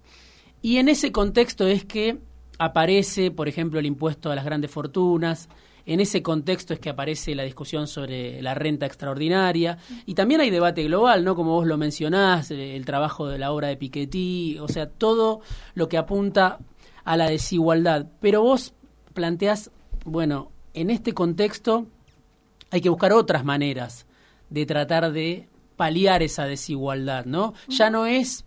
Y 0.62 0.78
en 0.78 0.88
ese 0.88 1.12
contexto 1.12 1.66
es 1.66 1.84
que 1.84 2.18
aparece, 2.58 3.30
por 3.30 3.48
ejemplo, 3.48 3.78
el 3.78 3.86
impuesto 3.86 4.30
a 4.30 4.34
las 4.34 4.44
grandes 4.44 4.70
fortunas, 4.70 5.48
en 5.86 6.00
ese 6.00 6.22
contexto 6.22 6.74
es 6.74 6.80
que 6.80 6.90
aparece 6.90 7.34
la 7.34 7.42
discusión 7.42 7.86
sobre 7.86 8.40
la 8.42 8.54
renta 8.54 8.86
extraordinaria 8.86 9.78
y 10.06 10.14
también 10.14 10.40
hay 10.40 10.50
debate 10.50 10.84
global, 10.84 11.24
¿no? 11.24 11.34
Como 11.34 11.52
vos 11.52 11.66
lo 11.66 11.76
mencionás, 11.78 12.50
eh, 12.50 12.76
el 12.76 12.84
trabajo 12.84 13.26
de 13.28 13.38
la 13.38 13.50
obra 13.50 13.68
de 13.68 13.76
Piketty, 13.76 14.58
o 14.58 14.68
sea, 14.68 14.88
todo 14.88 15.40
lo 15.74 15.88
que 15.88 15.98
apunta 15.98 16.58
a 17.04 17.16
la 17.16 17.28
desigualdad. 17.28 18.06
Pero 18.20 18.42
vos 18.42 18.74
planteás, 19.14 19.70
bueno, 20.04 20.52
en 20.74 20.90
este 20.90 21.12
contexto 21.12 21.86
hay 22.70 22.80
que 22.80 22.88
buscar 22.88 23.12
otras 23.12 23.44
maneras 23.44 24.06
de 24.48 24.66
tratar 24.66 25.12
de 25.12 25.48
paliar 25.76 26.22
esa 26.22 26.44
desigualdad, 26.44 27.24
¿no? 27.24 27.54
Ya 27.68 27.90
no 27.90 28.06
es 28.06 28.44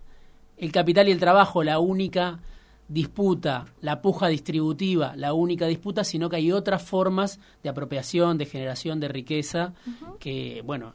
el 0.56 0.72
capital 0.72 1.08
y 1.08 1.12
el 1.12 1.18
trabajo 1.18 1.64
la 1.64 1.78
única 1.78 2.40
disputa, 2.88 3.66
la 3.80 4.02
puja 4.02 4.28
distributiva, 4.28 5.14
la 5.16 5.32
única 5.32 5.66
disputa, 5.66 6.04
sino 6.04 6.28
que 6.28 6.36
hay 6.36 6.52
otras 6.52 6.82
formas 6.82 7.40
de 7.62 7.70
apropiación, 7.70 8.38
de 8.38 8.46
generación 8.46 9.00
de 9.00 9.08
riqueza 9.08 9.74
que, 10.20 10.62
bueno, 10.64 10.92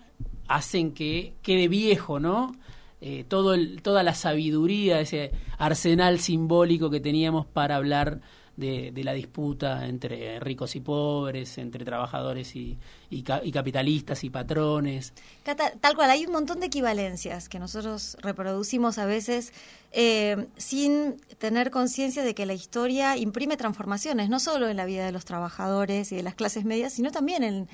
hacen 0.48 0.94
que 0.94 1.34
quede 1.42 1.68
viejo, 1.68 2.20
¿no? 2.20 2.56
Eh, 3.02 3.24
todo 3.28 3.54
el, 3.54 3.82
toda 3.82 4.04
la 4.04 4.14
sabiduría, 4.14 5.00
ese 5.00 5.32
arsenal 5.58 6.20
simbólico 6.20 6.90
que 6.90 7.00
teníamos 7.00 7.46
para 7.46 7.78
hablar 7.78 8.20
de, 8.60 8.92
la 9.04 9.14
disputa 9.14 9.88
entre 9.88 10.40
ricos 10.40 10.76
y 10.76 10.82
pobres, 10.82 11.58
entre 11.58 11.86
trabajadores 11.86 12.56
y, 12.56 12.78
y, 13.10 13.24
capitalistas 13.24 14.24
y 14.24 14.30
patrones. 14.30 15.14
tal 15.44 15.96
cual, 15.96 16.12
hay 16.12 16.26
un 16.26 16.34
montón 16.34 16.60
de 16.60 16.68
equivalencias 16.68 17.50
que 17.50 17.60
nosotros 17.60 18.18
reproducimos 18.22 18.98
a 18.98 19.06
veces 19.06 19.54
eh, 19.92 20.48
sin 20.58 21.20
tener 21.38 21.72
conciencia 21.72 22.24
de 22.24 22.36
que 22.36 22.46
la 22.46 22.54
historia 22.54 23.18
imprime 23.18 23.58
transformaciones, 23.58 24.30
no 24.30 24.40
solo 24.40 24.68
en 24.68 24.78
la 24.78 24.86
vida 24.86 25.06
de 25.06 25.12
los 25.12 25.26
trabajadores 25.26 26.12
y 26.12 26.18
de 26.18 26.24
las 26.24 26.36
clases 26.36 26.66
medias, 26.66 26.94
sino 26.94 27.12
también 27.12 27.44
en 27.44 27.70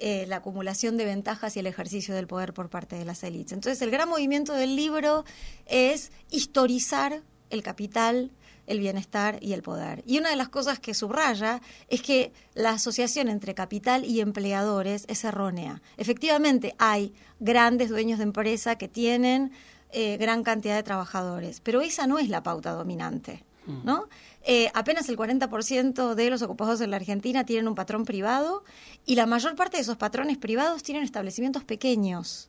eh, 0.00 0.26
la 0.28 0.36
acumulación 0.36 0.96
de 0.96 1.04
ventajas 1.04 1.56
y 1.56 1.60
el 1.60 1.66
ejercicio 1.66 2.14
del 2.14 2.26
poder 2.26 2.52
por 2.52 2.68
parte 2.68 2.96
de 2.96 3.04
las 3.04 3.22
élites. 3.24 3.52
Entonces, 3.52 3.82
el 3.82 3.90
gran 3.90 4.08
movimiento 4.08 4.52
del 4.52 4.76
libro 4.76 5.24
es 5.66 6.12
historizar 6.30 7.22
el 7.50 7.62
capital, 7.62 8.30
el 8.68 8.78
bienestar 8.80 9.38
y 9.40 9.52
el 9.52 9.62
poder. 9.62 10.02
Y 10.06 10.18
una 10.18 10.30
de 10.30 10.36
las 10.36 10.48
cosas 10.48 10.78
que 10.78 10.94
subraya 10.94 11.60
es 11.88 12.02
que 12.02 12.32
la 12.54 12.70
asociación 12.70 13.28
entre 13.28 13.54
capital 13.54 14.04
y 14.04 14.20
empleadores 14.20 15.04
es 15.08 15.24
errónea. 15.24 15.82
Efectivamente, 15.96 16.74
hay 16.78 17.12
grandes 17.40 17.88
dueños 17.88 18.18
de 18.18 18.24
empresa 18.24 18.76
que 18.76 18.88
tienen 18.88 19.52
eh, 19.90 20.16
gran 20.18 20.42
cantidad 20.42 20.76
de 20.76 20.82
trabajadores, 20.82 21.60
pero 21.60 21.80
esa 21.80 22.06
no 22.06 22.18
es 22.18 22.28
la 22.28 22.42
pauta 22.42 22.72
dominante. 22.72 23.44
Mm. 23.66 23.84
¿No? 23.84 24.08
Eh, 24.44 24.70
apenas 24.74 25.08
el 25.08 25.16
40% 25.16 26.14
de 26.14 26.30
los 26.30 26.42
ocupados 26.42 26.80
en 26.80 26.90
la 26.90 26.96
Argentina 26.96 27.44
tienen 27.44 27.68
un 27.68 27.74
patrón 27.74 28.04
privado 28.04 28.64
y 29.04 29.14
la 29.14 29.26
mayor 29.26 29.56
parte 29.56 29.76
de 29.76 29.82
esos 29.82 29.96
patrones 29.96 30.38
privados 30.38 30.82
tienen 30.82 31.04
establecimientos 31.04 31.64
pequeños. 31.64 32.48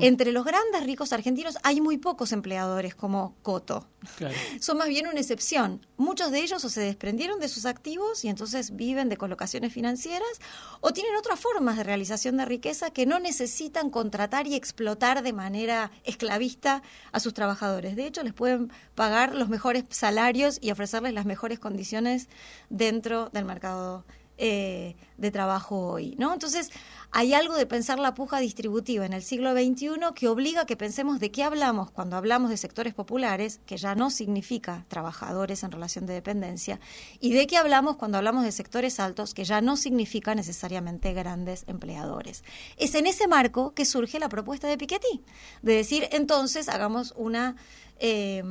Entre 0.00 0.32
los 0.32 0.44
grandes 0.44 0.84
ricos 0.84 1.12
argentinos 1.12 1.56
hay 1.62 1.80
muy 1.80 1.98
pocos 1.98 2.32
empleadores 2.32 2.94
como 2.94 3.36
Coto. 3.42 3.88
Son 4.60 4.76
más 4.76 4.88
bien 4.88 5.06
una 5.06 5.20
excepción. 5.20 5.86
Muchos 5.96 6.30
de 6.30 6.40
ellos 6.40 6.64
o 6.64 6.68
se 6.68 6.80
desprendieron 6.80 7.40
de 7.40 7.48
sus 7.48 7.64
activos 7.64 8.24
y 8.24 8.28
entonces 8.28 8.76
viven 8.76 9.08
de 9.08 9.16
colocaciones 9.16 9.72
financieras 9.72 10.40
o 10.80 10.92
tienen 10.92 11.16
otras 11.16 11.40
formas 11.40 11.76
de 11.76 11.84
realización 11.84 12.36
de 12.36 12.44
riqueza 12.44 12.90
que 12.90 13.06
no 13.06 13.18
necesitan 13.18 13.90
contratar 13.90 14.46
y 14.46 14.54
explotar 14.54 15.22
de 15.22 15.32
manera 15.32 15.90
esclavista 16.04 16.82
a 17.12 17.20
sus 17.20 17.32
trabajadores. 17.32 17.96
De 17.96 18.06
hecho, 18.06 18.22
les 18.22 18.34
pueden 18.34 18.72
pagar 18.94 19.34
los 19.34 19.48
mejores 19.48 19.84
salarios 19.90 20.58
y 20.60 20.70
ofrecerles 20.70 21.14
las 21.14 21.24
mejores 21.24 21.58
condiciones 21.58 22.28
dentro 22.68 23.30
del 23.30 23.44
mercado 23.44 24.04
eh, 24.44 24.96
de 25.18 25.30
trabajo 25.30 25.86
hoy, 25.86 26.16
¿no? 26.18 26.32
Entonces, 26.32 26.70
hay 27.12 27.32
algo 27.32 27.54
de 27.54 27.64
pensar 27.64 28.00
la 28.00 28.12
puja 28.12 28.40
distributiva 28.40 29.06
en 29.06 29.12
el 29.12 29.22
siglo 29.22 29.52
XXI 29.52 30.00
que 30.16 30.26
obliga 30.26 30.62
a 30.62 30.66
que 30.66 30.76
pensemos 30.76 31.20
de 31.20 31.30
qué 31.30 31.44
hablamos 31.44 31.92
cuando 31.92 32.16
hablamos 32.16 32.50
de 32.50 32.56
sectores 32.56 32.92
populares, 32.92 33.60
que 33.66 33.76
ya 33.76 33.94
no 33.94 34.10
significa 34.10 34.84
trabajadores 34.88 35.62
en 35.62 35.70
relación 35.70 36.06
de 36.06 36.14
dependencia, 36.14 36.80
y 37.20 37.34
de 37.34 37.46
qué 37.46 37.56
hablamos 37.56 37.94
cuando 37.94 38.18
hablamos 38.18 38.42
de 38.42 38.50
sectores 38.50 38.98
altos, 38.98 39.32
que 39.32 39.44
ya 39.44 39.60
no 39.60 39.76
significa 39.76 40.34
necesariamente 40.34 41.12
grandes 41.12 41.62
empleadores. 41.68 42.42
Es 42.78 42.96
en 42.96 43.06
ese 43.06 43.28
marco 43.28 43.74
que 43.74 43.84
surge 43.84 44.18
la 44.18 44.28
propuesta 44.28 44.66
de 44.66 44.76
Piketty, 44.76 45.22
de 45.62 45.72
decir, 45.72 46.08
entonces, 46.10 46.68
hagamos 46.68 47.14
una... 47.16 47.54
Eh, 48.00 48.42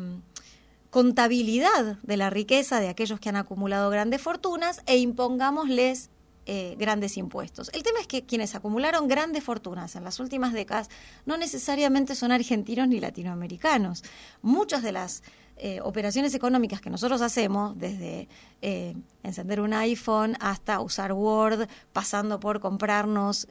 contabilidad 0.92 1.98
de 2.04 2.18
la 2.18 2.30
riqueza 2.30 2.80
de 2.80 2.90
aquellos 2.90 3.20
que 3.20 3.30
han 3.30 3.38
acumulado 3.38 3.90
grandes 3.90 4.22
fortunas 4.22 4.82
e 4.86 4.98
impongámosles 4.98 6.12
eh, 6.46 6.76
grandes 6.78 7.18
impuestos. 7.18 7.70
El 7.74 7.82
tema 7.82 8.02
es 8.02 8.08
que 8.08 8.26
quienes 8.26 8.56
acumularon 8.56 9.08
grandes 9.08 9.44
fortunas 9.44 9.96
en 9.96 10.04
las 10.04 10.20
últimas 10.20 10.52
décadas 10.54 10.90
no 11.26 11.38
necesariamente 11.38 12.14
son 12.14 12.34
argentinos 12.34 12.90
ni 12.90 13.00
latinoamericanos. 13.00 14.04
Muchas 14.42 14.84
de 14.84 14.92
las 14.92 15.24
eh, 15.56 15.80
operaciones 15.82 16.34
económicas 16.34 16.82
que 16.82 16.90
nosotros 16.90 17.22
hacemos, 17.22 17.78
desde 17.78 18.28
eh, 18.62 18.96
encender 19.24 19.62
un 19.62 19.74
iPhone 19.74 20.36
hasta 20.42 20.82
usar 20.82 21.14
Word, 21.14 21.70
pasando 21.94 22.40
por 22.40 22.60
comprarnos 22.60 23.48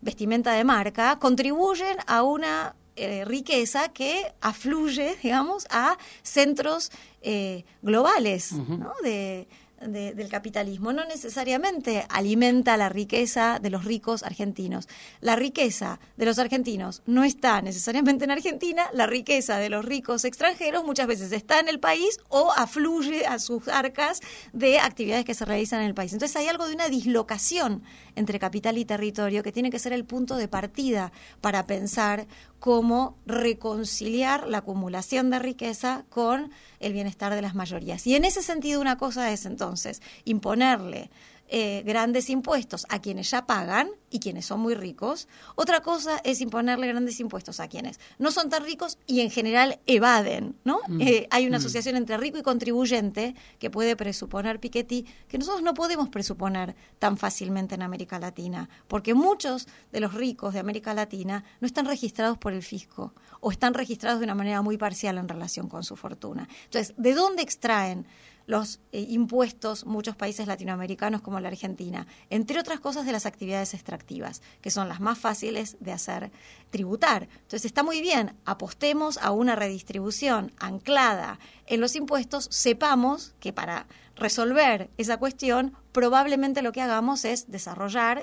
vestimenta 0.00 0.52
de 0.52 0.64
marca, 0.64 1.18
contribuyen 1.18 1.98
a 2.06 2.22
una 2.22 2.76
eh, 2.96 3.24
riqueza 3.24 3.88
que 3.88 4.32
afluye, 4.40 5.16
digamos, 5.22 5.66
a 5.70 5.96
centros 6.22 6.90
eh, 7.22 7.64
globales 7.82 8.52
¿no? 8.52 8.92
de, 9.02 9.46
del 9.86 10.28
capitalismo 10.28 10.92
no 10.92 11.04
necesariamente 11.04 12.06
alimenta 12.08 12.76
la 12.76 12.88
riqueza 12.88 13.58
de 13.60 13.70
los 13.70 13.84
ricos 13.84 14.22
argentinos. 14.22 14.88
La 15.20 15.36
riqueza 15.36 16.00
de 16.16 16.26
los 16.26 16.38
argentinos 16.38 17.02
no 17.06 17.24
está 17.24 17.62
necesariamente 17.62 18.24
en 18.24 18.30
Argentina, 18.30 18.84
la 18.92 19.06
riqueza 19.06 19.58
de 19.58 19.68
los 19.68 19.84
ricos 19.84 20.24
extranjeros 20.24 20.84
muchas 20.84 21.06
veces 21.06 21.32
está 21.32 21.60
en 21.60 21.68
el 21.68 21.80
país 21.80 22.18
o 22.28 22.52
afluye 22.52 23.26
a 23.26 23.38
sus 23.38 23.68
arcas 23.68 24.20
de 24.52 24.78
actividades 24.78 25.24
que 25.24 25.34
se 25.34 25.44
realizan 25.44 25.80
en 25.80 25.86
el 25.86 25.94
país. 25.94 26.12
Entonces 26.12 26.36
hay 26.36 26.48
algo 26.48 26.68
de 26.68 26.74
una 26.74 26.88
dislocación 26.88 27.82
entre 28.16 28.38
capital 28.38 28.78
y 28.78 28.84
territorio 28.84 29.42
que 29.42 29.52
tiene 29.52 29.70
que 29.70 29.78
ser 29.78 29.92
el 29.92 30.04
punto 30.04 30.36
de 30.36 30.48
partida 30.48 31.12
para 31.40 31.66
pensar 31.66 32.26
cómo 32.58 33.16
reconciliar 33.26 34.46
la 34.48 34.58
acumulación 34.58 35.30
de 35.30 35.38
riqueza 35.38 36.04
con 36.08 36.50
el 36.80 36.92
bienestar 36.92 37.34
de 37.34 37.42
las 37.42 37.54
mayorías. 37.54 38.06
Y 38.06 38.14
en 38.14 38.24
ese 38.24 38.42
sentido 38.42 38.80
una 38.80 38.98
cosa 38.98 39.32
es 39.32 39.46
entonces 39.46 40.02
imponerle 40.24 41.10
eh, 41.48 41.82
grandes 41.84 42.30
impuestos 42.30 42.86
a 42.88 43.00
quienes 43.00 43.30
ya 43.30 43.44
pagan 43.44 43.90
y 44.10 44.20
quienes 44.20 44.46
son 44.46 44.60
muy 44.60 44.74
ricos. 44.74 45.28
Otra 45.54 45.80
cosa 45.80 46.18
es 46.24 46.40
imponerle 46.40 46.86
grandes 46.86 47.20
impuestos 47.20 47.60
a 47.60 47.68
quienes 47.68 48.00
no 48.18 48.30
son 48.30 48.48
tan 48.48 48.64
ricos 48.64 48.98
y 49.06 49.20
en 49.20 49.30
general 49.30 49.78
evaden. 49.86 50.56
¿no? 50.64 50.80
Mm. 50.88 51.00
Eh, 51.02 51.28
hay 51.30 51.46
una 51.46 51.58
mm. 51.58 51.60
asociación 51.60 51.96
entre 51.96 52.16
rico 52.16 52.38
y 52.38 52.42
contribuyente 52.42 53.34
que 53.58 53.70
puede 53.70 53.96
presuponer 53.96 54.60
Piketty 54.60 55.06
que 55.28 55.38
nosotros 55.38 55.62
no 55.62 55.74
podemos 55.74 56.08
presuponer 56.08 56.74
tan 56.98 57.16
fácilmente 57.16 57.74
en 57.74 57.82
América 57.82 58.18
Latina, 58.18 58.68
porque 58.88 59.14
muchos 59.14 59.68
de 59.92 60.00
los 60.00 60.14
ricos 60.14 60.54
de 60.54 60.60
América 60.60 60.94
Latina 60.94 61.44
no 61.60 61.66
están 61.66 61.86
registrados 61.86 62.38
por 62.38 62.52
el 62.52 62.62
fisco 62.62 63.14
o 63.40 63.50
están 63.50 63.74
registrados 63.74 64.20
de 64.20 64.24
una 64.24 64.34
manera 64.34 64.62
muy 64.62 64.78
parcial 64.78 65.18
en 65.18 65.28
relación 65.28 65.68
con 65.68 65.84
su 65.84 65.96
fortuna. 65.96 66.48
Entonces, 66.64 66.94
¿de 66.96 67.14
dónde 67.14 67.42
extraen? 67.42 68.06
Los 68.52 68.80
eh, 68.92 69.06
impuestos 69.08 69.86
muchos 69.86 70.14
países 70.14 70.46
latinoamericanos 70.46 71.22
como 71.22 71.40
la 71.40 71.48
Argentina, 71.48 72.06
entre 72.28 72.60
otras 72.60 72.80
cosas 72.80 73.06
de 73.06 73.12
las 73.12 73.24
actividades 73.24 73.72
extractivas, 73.72 74.42
que 74.60 74.70
son 74.70 74.90
las 74.90 75.00
más 75.00 75.18
fáciles 75.18 75.78
de 75.80 75.90
hacer 75.90 76.30
tributar. 76.68 77.30
Entonces 77.32 77.64
está 77.64 77.82
muy 77.82 78.02
bien, 78.02 78.34
apostemos 78.44 79.16
a 79.16 79.30
una 79.30 79.56
redistribución 79.56 80.52
anclada 80.58 81.38
en 81.66 81.80
los 81.80 81.96
impuestos, 81.96 82.46
sepamos 82.50 83.34
que 83.40 83.54
para 83.54 83.86
resolver 84.16 84.90
esa 84.98 85.16
cuestión 85.16 85.72
probablemente 85.92 86.60
lo 86.60 86.72
que 86.72 86.82
hagamos 86.82 87.24
es 87.24 87.50
desarrollar 87.50 88.22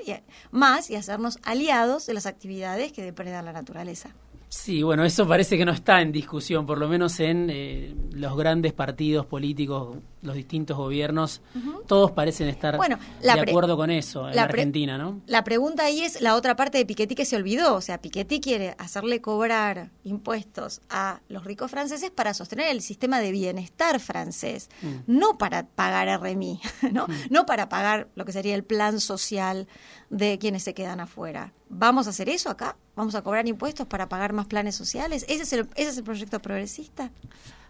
más 0.51 0.91
y 0.91 0.95
hacernos 0.95 1.39
aliados 1.41 2.05
de 2.05 2.13
las 2.13 2.27
actividades 2.27 2.91
que 2.91 3.01
depredan 3.01 3.45
la 3.45 3.53
naturaleza. 3.53 4.13
Sí, 4.49 4.81
bueno, 4.81 5.05
eso 5.05 5.27
parece 5.27 5.59
que 5.59 5.65
no 5.65 5.71
está 5.71 6.01
en 6.01 6.11
discusión, 6.11 6.65
por 6.65 6.79
lo 6.79 6.87
menos 6.87 7.19
en 7.19 7.49
eh, 7.51 7.93
los 8.13 8.35
grandes 8.35 8.73
partidos 8.73 9.27
políticos, 9.27 9.99
los 10.21 10.35
distintos 10.35 10.75
gobiernos, 10.75 11.41
todos 11.87 12.11
parecen 12.11 12.49
estar 12.49 12.77
de 12.77 13.29
acuerdo 13.29 13.77
con 13.77 13.89
eso 13.89 14.27
en 14.29 14.35
la 14.35 14.43
Argentina, 14.43 14.97
¿no? 14.97 15.21
La 15.27 15.43
pregunta 15.43 15.85
ahí 15.85 16.01
es 16.01 16.21
la 16.21 16.35
otra 16.35 16.55
parte 16.55 16.77
de 16.77 16.85
Piketty 16.85 17.15
que 17.15 17.25
se 17.25 17.35
olvidó, 17.35 17.75
o 17.75 17.81
sea, 17.81 18.01
Piketty 18.01 18.39
quiere 18.41 18.75
hacerle 18.77 19.21
cobrar 19.21 19.91
impuestos 20.03 20.81
a 20.89 21.21
los 21.29 21.45
ricos 21.45 21.71
franceses 21.71 22.11
para 22.11 22.33
sostener 22.33 22.67
el 22.67 22.81
sistema 22.81 23.19
de 23.19 23.31
bienestar 23.31 23.99
francés, 23.99 24.69
mm. 24.81 24.95
no 25.07 25.37
para 25.37 25.67
pagar 25.67 26.21
RMI, 26.21 26.59
¿no? 26.91 27.07
Mm. 27.07 27.13
no 27.29 27.45
para 27.45 27.69
pagar 27.69 28.09
lo 28.15 28.25
que 28.25 28.33
sería 28.33 28.55
el 28.55 28.63
plan 28.63 28.99
social 28.99 29.67
de 30.09 30.37
quienes 30.37 30.63
se 30.63 30.73
quedan 30.73 30.99
afuera. 30.99 31.53
¿Vamos 31.69 32.07
a 32.07 32.09
hacer 32.09 32.29
eso 32.29 32.49
acá? 32.49 32.75
¿Vamos 32.95 33.15
a 33.15 33.21
cobrar 33.21 33.47
impuestos 33.47 33.87
para 33.87 34.09
pagar 34.09 34.33
más 34.33 34.47
planes 34.47 34.75
sociales? 34.75 35.23
¿Ese 35.29 35.43
es 35.43 35.53
el, 35.53 35.69
ese 35.75 35.89
es 35.91 35.97
el 35.97 36.03
proyecto 36.03 36.41
progresista? 36.41 37.11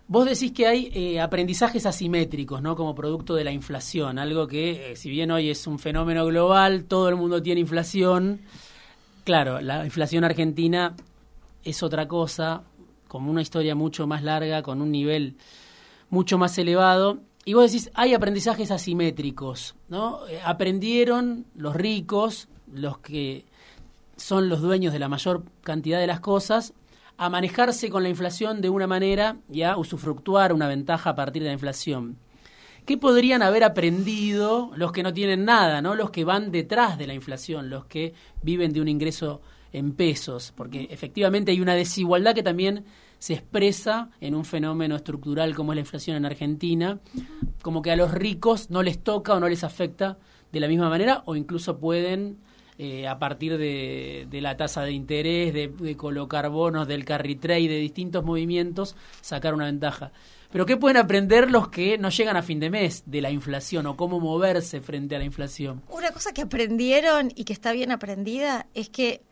Vos 0.10 0.26
decís 0.26 0.52
que 0.52 0.68
hay 0.68 0.92
eh, 0.94 1.22
aprendizajes 1.22 1.86
asimétricos, 1.86 2.62
¿no? 2.62 2.76
Como 2.76 2.94
producto 2.96 3.36
de 3.36 3.46
la 3.46 3.52
inflación, 3.52 4.20
algo 4.20 4.48
que, 4.48 4.92
eh, 4.92 4.96
si 4.98 5.10
bien 5.10 5.32
hoy 5.32 5.50
es 5.50 5.66
un 5.68 5.80
fenómeno 5.80 6.26
global, 6.26 6.84
todo 6.84 7.08
el 7.08 7.16
mundo 7.16 7.42
tiene 7.42 7.62
inflación. 7.62 8.42
Claro, 9.24 9.62
la 9.62 9.86
inflación 9.86 10.24
argentina 10.26 10.96
es 11.64 11.84
otra 11.84 12.08
cosa, 12.08 12.64
como 13.08 13.32
una 13.32 13.42
historia 13.42 13.76
mucho 13.76 14.06
más 14.08 14.24
larga, 14.24 14.64
con 14.64 14.82
un 14.82 14.92
nivel 14.92 15.38
mucho 16.10 16.38
más 16.38 16.58
elevado 16.58 17.20
y 17.46 17.54
vos 17.54 17.72
decís, 17.72 17.90
hay 17.96 18.14
aprendizajes 18.14 18.70
asimétricos, 18.70 19.76
¿no? 19.88 20.28
Eh, 20.28 20.40
aprendieron 20.46 21.46
los 21.56 21.76
ricos, 21.76 22.48
los 22.72 23.00
que 23.00 23.46
son 24.18 24.50
los 24.50 24.62
dueños 24.62 24.94
de 24.94 25.00
la 25.00 25.08
mayor 25.08 25.44
cantidad 25.64 26.00
de 26.00 26.08
las 26.08 26.20
cosas, 26.20 26.74
a 27.20 27.30
manejarse 27.30 27.90
con 27.90 28.02
la 28.02 28.10
inflación 28.10 28.62
de 28.62 28.70
una 28.70 28.88
manera 28.88 29.36
y 29.52 29.64
a 29.64 29.76
usufructuar 29.76 30.54
una 30.54 30.70
ventaja 30.70 31.10
a 31.10 31.16
partir 31.16 31.44
de 31.44 31.50
la 31.50 31.54
inflación. 31.54 32.16
¿Qué 32.86 32.98
podrían 32.98 33.42
haber 33.42 33.66
aprendido 33.66 34.72
los 34.78 34.94
que 34.94 35.04
no 35.04 35.14
tienen 35.14 35.44
nada, 35.44 35.82
¿no? 35.82 35.96
los 35.96 36.12
que 36.12 36.24
van 36.24 36.50
detrás 36.50 36.98
de 36.98 37.08
la 37.08 37.14
inflación, 37.14 37.70
los 37.70 37.86
que 37.86 38.14
viven 38.42 38.72
de 38.72 38.80
un 38.80 38.88
ingreso 38.88 39.42
en 39.74 39.92
pesos? 39.92 40.54
Porque 40.56 40.88
efectivamente 40.90 41.52
hay 41.52 41.60
una 41.60 41.76
desigualdad 41.76 42.34
que 42.34 42.42
también 42.42 42.86
se 43.20 43.34
expresa 43.34 44.12
en 44.22 44.34
un 44.34 44.46
fenómeno 44.46 44.96
estructural 44.96 45.54
como 45.56 45.74
es 45.74 45.76
la 45.76 45.82
inflación 45.82 46.16
en 46.16 46.26
Argentina, 46.26 47.00
como 47.62 47.82
que 47.82 47.92
a 47.92 47.98
los 47.98 48.14
ricos 48.14 48.70
no 48.70 48.82
les 48.82 48.98
toca 48.98 49.34
o 49.34 49.42
no 49.42 49.50
les 49.50 49.66
afecta 49.66 50.18
de 50.54 50.62
la 50.62 50.70
misma 50.70 50.88
manera 50.88 51.24
o 51.26 51.36
incluso 51.36 51.80
pueden 51.80 52.38
eh, 52.82 53.10
a 53.10 53.20
partir 53.20 53.58
de, 53.58 54.26
la 54.32 54.56
tasa 54.56 54.84
de 54.84 54.94
interés, 54.94 55.54
de, 55.54 55.98
colocar 55.98 56.50
bonos, 56.50 56.88
del 56.88 57.04
carry 57.04 57.36
trade, 57.36 57.68
de 57.68 57.78
distintos 57.78 58.24
movimientos, 58.24 58.96
sacar 59.20 59.54
una 59.54 59.66
ventaja. 59.66 60.14
Pero 60.50 60.66
¿qué 60.66 60.78
pueden 60.78 60.96
aprender 60.96 61.52
los 61.52 61.68
que 61.68 61.98
no 61.98 62.08
llegan 62.08 62.38
a 62.38 62.42
fin 62.42 62.62
de 62.62 62.70
mes 62.70 63.04
de 63.06 63.20
la 63.20 63.32
inflación 63.32 63.86
o 63.86 63.98
cómo 63.98 64.22
moverse 64.22 64.80
frente 64.80 65.18
a 65.18 65.20
la 65.20 65.26
inflación? 65.26 65.84
Una 65.90 66.12
cosa 66.12 66.32
que 66.32 66.42
aprendieron 66.42 67.34
y 67.36 67.44
que 67.44 67.52
está 67.52 67.74
bien 67.74 67.92
aprendida 67.92 68.68
es 68.74 68.88
que 68.88 69.24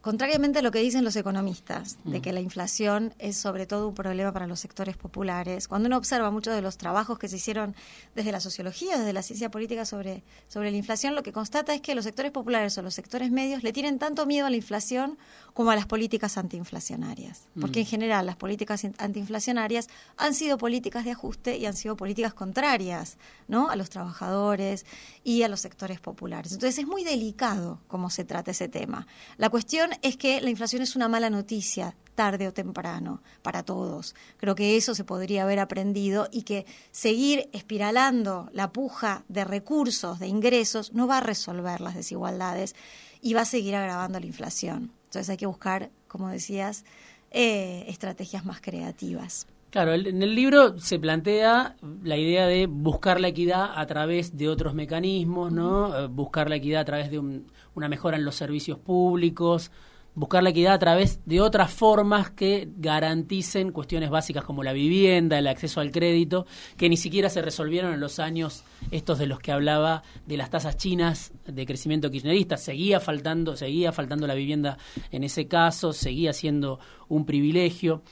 Contrariamente 0.00 0.60
a 0.60 0.62
lo 0.62 0.70
que 0.70 0.78
dicen 0.78 1.02
los 1.02 1.16
economistas, 1.16 1.98
de 2.04 2.20
mm. 2.20 2.22
que 2.22 2.32
la 2.32 2.40
inflación 2.40 3.14
es 3.18 3.36
sobre 3.36 3.66
todo 3.66 3.88
un 3.88 3.94
problema 3.94 4.32
para 4.32 4.46
los 4.46 4.60
sectores 4.60 4.96
populares, 4.96 5.66
cuando 5.66 5.88
uno 5.88 5.96
observa 5.96 6.30
muchos 6.30 6.54
de 6.54 6.62
los 6.62 6.78
trabajos 6.78 7.18
que 7.18 7.28
se 7.28 7.36
hicieron 7.36 7.74
desde 8.14 8.30
la 8.30 8.38
sociología, 8.38 8.96
desde 8.96 9.12
la 9.12 9.22
ciencia 9.22 9.50
política 9.50 9.84
sobre, 9.84 10.22
sobre 10.46 10.70
la 10.70 10.76
inflación, 10.76 11.16
lo 11.16 11.24
que 11.24 11.32
constata 11.32 11.74
es 11.74 11.80
que 11.80 11.96
los 11.96 12.04
sectores 12.04 12.30
populares 12.30 12.78
o 12.78 12.82
los 12.82 12.94
sectores 12.94 13.32
medios 13.32 13.64
le 13.64 13.72
tienen 13.72 13.98
tanto 13.98 14.24
miedo 14.24 14.46
a 14.46 14.50
la 14.50 14.56
inflación 14.56 15.18
como 15.58 15.72
a 15.72 15.74
las 15.74 15.86
políticas 15.86 16.38
antiinflacionarias. 16.38 17.48
Porque 17.60 17.80
en 17.80 17.86
mm. 17.86 17.88
general 17.88 18.26
las 18.26 18.36
políticas 18.36 18.84
antiinflacionarias 18.98 19.88
han 20.16 20.32
sido 20.32 20.56
políticas 20.56 21.04
de 21.04 21.10
ajuste 21.10 21.56
y 21.56 21.66
han 21.66 21.74
sido 21.74 21.96
políticas 21.96 22.32
contrarias 22.32 23.18
¿no? 23.48 23.68
a 23.68 23.74
los 23.74 23.90
trabajadores 23.90 24.86
y 25.24 25.42
a 25.42 25.48
los 25.48 25.58
sectores 25.58 25.98
populares. 25.98 26.52
Entonces 26.52 26.78
es 26.78 26.86
muy 26.86 27.02
delicado 27.02 27.80
cómo 27.88 28.08
se 28.08 28.22
trata 28.22 28.52
ese 28.52 28.68
tema. 28.68 29.08
La 29.36 29.50
cuestión 29.50 29.90
es 30.02 30.16
que 30.16 30.40
la 30.40 30.50
inflación 30.50 30.80
es 30.80 30.94
una 30.94 31.08
mala 31.08 31.28
noticia, 31.28 31.96
tarde 32.14 32.46
o 32.46 32.52
temprano, 32.52 33.20
para 33.42 33.64
todos. 33.64 34.14
Creo 34.36 34.54
que 34.54 34.76
eso 34.76 34.94
se 34.94 35.02
podría 35.02 35.42
haber 35.42 35.58
aprendido 35.58 36.28
y 36.30 36.42
que 36.42 36.66
seguir 36.92 37.50
espiralando 37.52 38.48
la 38.52 38.70
puja 38.72 39.24
de 39.26 39.42
recursos, 39.42 40.20
de 40.20 40.28
ingresos, 40.28 40.92
no 40.92 41.08
va 41.08 41.16
a 41.18 41.20
resolver 41.20 41.80
las 41.80 41.96
desigualdades 41.96 42.76
y 43.20 43.34
va 43.34 43.40
a 43.40 43.44
seguir 43.44 43.74
agravando 43.74 44.20
la 44.20 44.26
inflación. 44.26 44.96
Entonces 45.08 45.30
hay 45.30 45.38
que 45.38 45.46
buscar, 45.46 45.90
como 46.06 46.28
decías, 46.28 46.84
eh, 47.30 47.86
estrategias 47.88 48.44
más 48.44 48.60
creativas. 48.60 49.46
Claro, 49.70 49.94
en 49.94 50.22
el 50.22 50.34
libro 50.34 50.78
se 50.78 50.98
plantea 50.98 51.76
la 52.02 52.16
idea 52.18 52.46
de 52.46 52.66
buscar 52.66 53.18
la 53.18 53.28
equidad 53.28 53.70
a 53.74 53.86
través 53.86 54.36
de 54.36 54.50
otros 54.50 54.74
mecanismos, 54.74 55.50
¿no? 55.50 55.98
Eh, 55.98 56.06
buscar 56.08 56.50
la 56.50 56.56
equidad 56.56 56.82
a 56.82 56.84
través 56.84 57.10
de 57.10 57.18
una 57.18 57.88
mejora 57.88 58.18
en 58.18 58.24
los 58.26 58.34
servicios 58.34 58.78
públicos, 58.78 59.70
buscar 60.18 60.42
la 60.42 60.50
equidad 60.50 60.74
a 60.74 60.78
través 60.80 61.20
de 61.26 61.40
otras 61.40 61.70
formas 61.72 62.30
que 62.30 62.68
garanticen 62.76 63.70
cuestiones 63.70 64.10
básicas 64.10 64.42
como 64.42 64.64
la 64.64 64.72
vivienda, 64.72 65.38
el 65.38 65.46
acceso 65.46 65.80
al 65.80 65.92
crédito, 65.92 66.44
que 66.76 66.88
ni 66.88 66.96
siquiera 66.96 67.30
se 67.30 67.40
resolvieron 67.40 67.94
en 67.94 68.00
los 68.00 68.18
años 68.18 68.64
estos 68.90 69.20
de 69.20 69.26
los 69.26 69.38
que 69.38 69.52
hablaba 69.52 70.02
de 70.26 70.36
las 70.36 70.50
tasas 70.50 70.76
chinas 70.76 71.32
de 71.46 71.64
crecimiento 71.64 72.10
kirchnerista. 72.10 72.56
Seguía 72.56 72.98
faltando, 72.98 73.56
seguía 73.56 73.92
faltando 73.92 74.26
la 74.26 74.34
vivienda 74.34 74.76
en 75.12 75.22
ese 75.22 75.46
caso, 75.46 75.92
seguía 75.92 76.32
siendo 76.32 76.80
un 77.08 77.24
privilegio. 77.24 78.02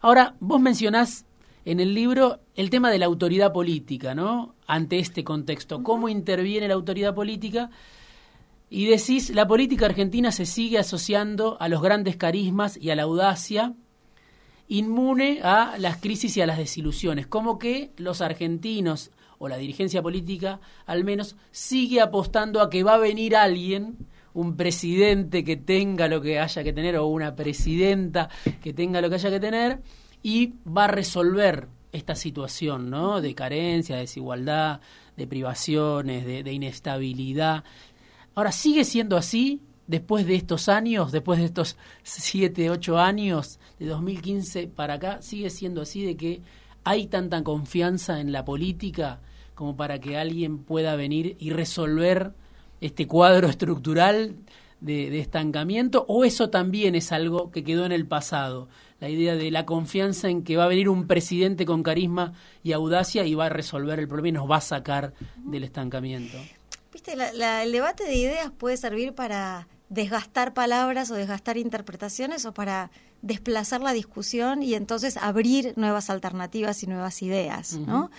Ahora, 0.00 0.36
vos 0.38 0.60
mencionás 0.60 1.24
en 1.64 1.80
el 1.80 1.94
libro 1.94 2.38
el 2.54 2.70
tema 2.70 2.92
de 2.92 3.00
la 3.00 3.06
autoridad 3.06 3.52
política, 3.52 4.14
¿no? 4.14 4.54
Ante 4.68 5.00
este 5.00 5.24
contexto, 5.24 5.82
cómo 5.82 6.08
interviene 6.08 6.68
la 6.68 6.74
autoridad 6.74 7.12
política 7.12 7.70
y 8.68 8.86
decís, 8.86 9.30
la 9.30 9.46
política 9.46 9.86
argentina 9.86 10.32
se 10.32 10.46
sigue 10.46 10.78
asociando 10.78 11.56
a 11.60 11.68
los 11.68 11.82
grandes 11.82 12.16
carismas 12.16 12.76
y 12.76 12.90
a 12.90 12.96
la 12.96 13.04
audacia, 13.04 13.74
inmune 14.68 15.40
a 15.42 15.76
las 15.78 15.98
crisis 15.98 16.36
y 16.36 16.40
a 16.40 16.46
las 16.46 16.58
desilusiones, 16.58 17.26
como 17.26 17.58
que 17.58 17.92
los 17.96 18.20
argentinos 18.20 19.10
o 19.38 19.48
la 19.48 19.56
dirigencia 19.56 20.02
política 20.02 20.60
al 20.86 21.04
menos 21.04 21.36
sigue 21.50 22.00
apostando 22.00 22.60
a 22.60 22.70
que 22.70 22.82
va 22.82 22.94
a 22.94 22.98
venir 22.98 23.36
alguien 23.36 23.96
un 24.34 24.56
presidente 24.56 25.44
que 25.44 25.56
tenga 25.56 26.08
lo 26.08 26.20
que 26.20 26.38
haya 26.38 26.62
que 26.62 26.72
tener 26.72 26.96
o 26.96 27.06
una 27.06 27.34
presidenta 27.34 28.28
que 28.62 28.74
tenga 28.74 29.00
lo 29.00 29.08
que 29.08 29.14
haya 29.14 29.30
que 29.30 29.40
tener 29.40 29.80
y 30.22 30.54
va 30.66 30.84
a 30.84 30.88
resolver 30.88 31.68
esta 31.92 32.14
situación 32.14 32.90
¿no? 32.90 33.20
de 33.22 33.34
carencia, 33.34 33.96
de 33.96 34.02
desigualdad, 34.02 34.80
de 35.16 35.26
privaciones, 35.26 36.26
de, 36.26 36.52
inestabilidad. 36.52 37.64
Ahora, 38.36 38.52
¿sigue 38.52 38.84
siendo 38.84 39.16
así 39.16 39.62
después 39.86 40.26
de 40.26 40.34
estos 40.34 40.68
años, 40.68 41.10
después 41.10 41.38
de 41.38 41.46
estos 41.46 41.78
siete, 42.02 42.68
ocho 42.68 42.98
años, 42.98 43.58
de 43.78 43.86
2015 43.86 44.66
para 44.66 44.94
acá? 44.94 45.22
¿Sigue 45.22 45.48
siendo 45.48 45.80
así 45.80 46.04
de 46.04 46.18
que 46.18 46.42
hay 46.84 47.06
tanta 47.06 47.42
confianza 47.42 48.20
en 48.20 48.32
la 48.32 48.44
política 48.44 49.20
como 49.54 49.74
para 49.74 50.00
que 50.00 50.18
alguien 50.18 50.58
pueda 50.58 50.96
venir 50.96 51.38
y 51.40 51.48
resolver 51.48 52.34
este 52.82 53.06
cuadro 53.06 53.48
estructural 53.48 54.36
de, 54.82 55.18
estancamiento 55.18 56.04
o 56.06 56.22
eso 56.22 56.50
también 56.50 56.94
es 56.94 57.12
algo 57.12 57.50
que 57.50 57.64
quedó 57.64 57.86
en 57.86 57.92
el 57.92 58.04
pasado? 58.04 58.68
La 59.00 59.08
idea 59.08 59.34
de 59.34 59.50
la 59.50 59.64
confianza 59.64 60.28
en 60.28 60.44
que 60.44 60.58
va 60.58 60.64
a 60.64 60.68
venir 60.68 60.90
un 60.90 61.06
presidente 61.06 61.64
con 61.64 61.82
carisma 61.82 62.34
y 62.62 62.72
audacia 62.72 63.24
y 63.24 63.34
va 63.34 63.46
a 63.46 63.48
resolver 63.48 63.98
el 63.98 64.08
problema 64.08 64.28
y 64.28 64.32
nos 64.32 64.50
va 64.50 64.56
a 64.56 64.60
sacar 64.60 65.14
del 65.38 65.64
estancamiento. 65.64 66.36
Viste, 66.96 67.12
el 67.12 67.72
debate 67.72 68.04
de 68.04 68.14
ideas 68.14 68.50
puede 68.56 68.78
servir 68.78 69.12
para 69.14 69.68
desgastar 69.90 70.54
palabras 70.54 71.10
o 71.10 71.14
desgastar 71.14 71.58
interpretaciones 71.58 72.46
o 72.46 72.54
para 72.54 72.90
desplazar 73.20 73.82
la 73.82 73.92
discusión 73.92 74.62
y 74.62 74.72
entonces 74.72 75.18
abrir 75.18 75.74
nuevas 75.76 76.08
alternativas 76.08 76.82
y 76.82 76.86
nuevas 76.86 77.20
ideas, 77.20 77.74
¿no? 77.74 78.10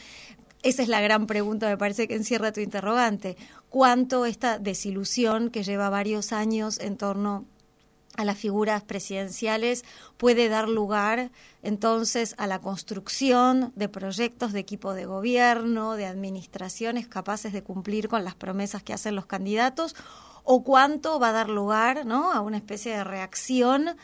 Esa 0.61 0.83
es 0.83 0.89
la 0.89 1.01
gran 1.01 1.25
pregunta, 1.25 1.67
me 1.67 1.77
parece 1.77 2.07
que 2.07 2.13
encierra 2.13 2.51
tu 2.51 2.59
interrogante. 2.59 3.35
¿Cuánto 3.69 4.27
esta 4.27 4.59
desilusión 4.59 5.49
que 5.49 5.63
lleva 5.63 5.89
varios 5.89 6.31
años 6.31 6.79
en 6.79 6.97
torno 6.97 7.45
a 8.17 8.25
las 8.25 8.37
figuras 8.37 8.83
presidenciales 8.83 9.85
puede 10.17 10.49
dar 10.49 10.67
lugar 10.67 11.31
entonces 11.63 12.35
a 12.37 12.47
la 12.47 12.59
construcción 12.59 13.71
de 13.75 13.87
proyectos 13.87 14.51
de 14.51 14.59
equipo 14.59 14.93
de 14.93 15.05
gobierno, 15.05 15.95
de 15.95 16.05
administraciones 16.07 17.07
capaces 17.07 17.53
de 17.53 17.63
cumplir 17.63 18.09
con 18.09 18.25
las 18.25 18.35
promesas 18.35 18.83
que 18.83 18.93
hacen 18.93 19.15
los 19.15 19.27
candidatos, 19.27 19.95
o 20.49 20.63
cuánto 20.63 21.19
va 21.19 21.29
a 21.29 21.33
dar 21.33 21.49
lugar 21.49 22.05
¿no? 22.05 22.31
a 22.31 22.39
una 22.39 22.57
especie 22.57 22.95
de 22.95 23.03
reacción 23.03 23.97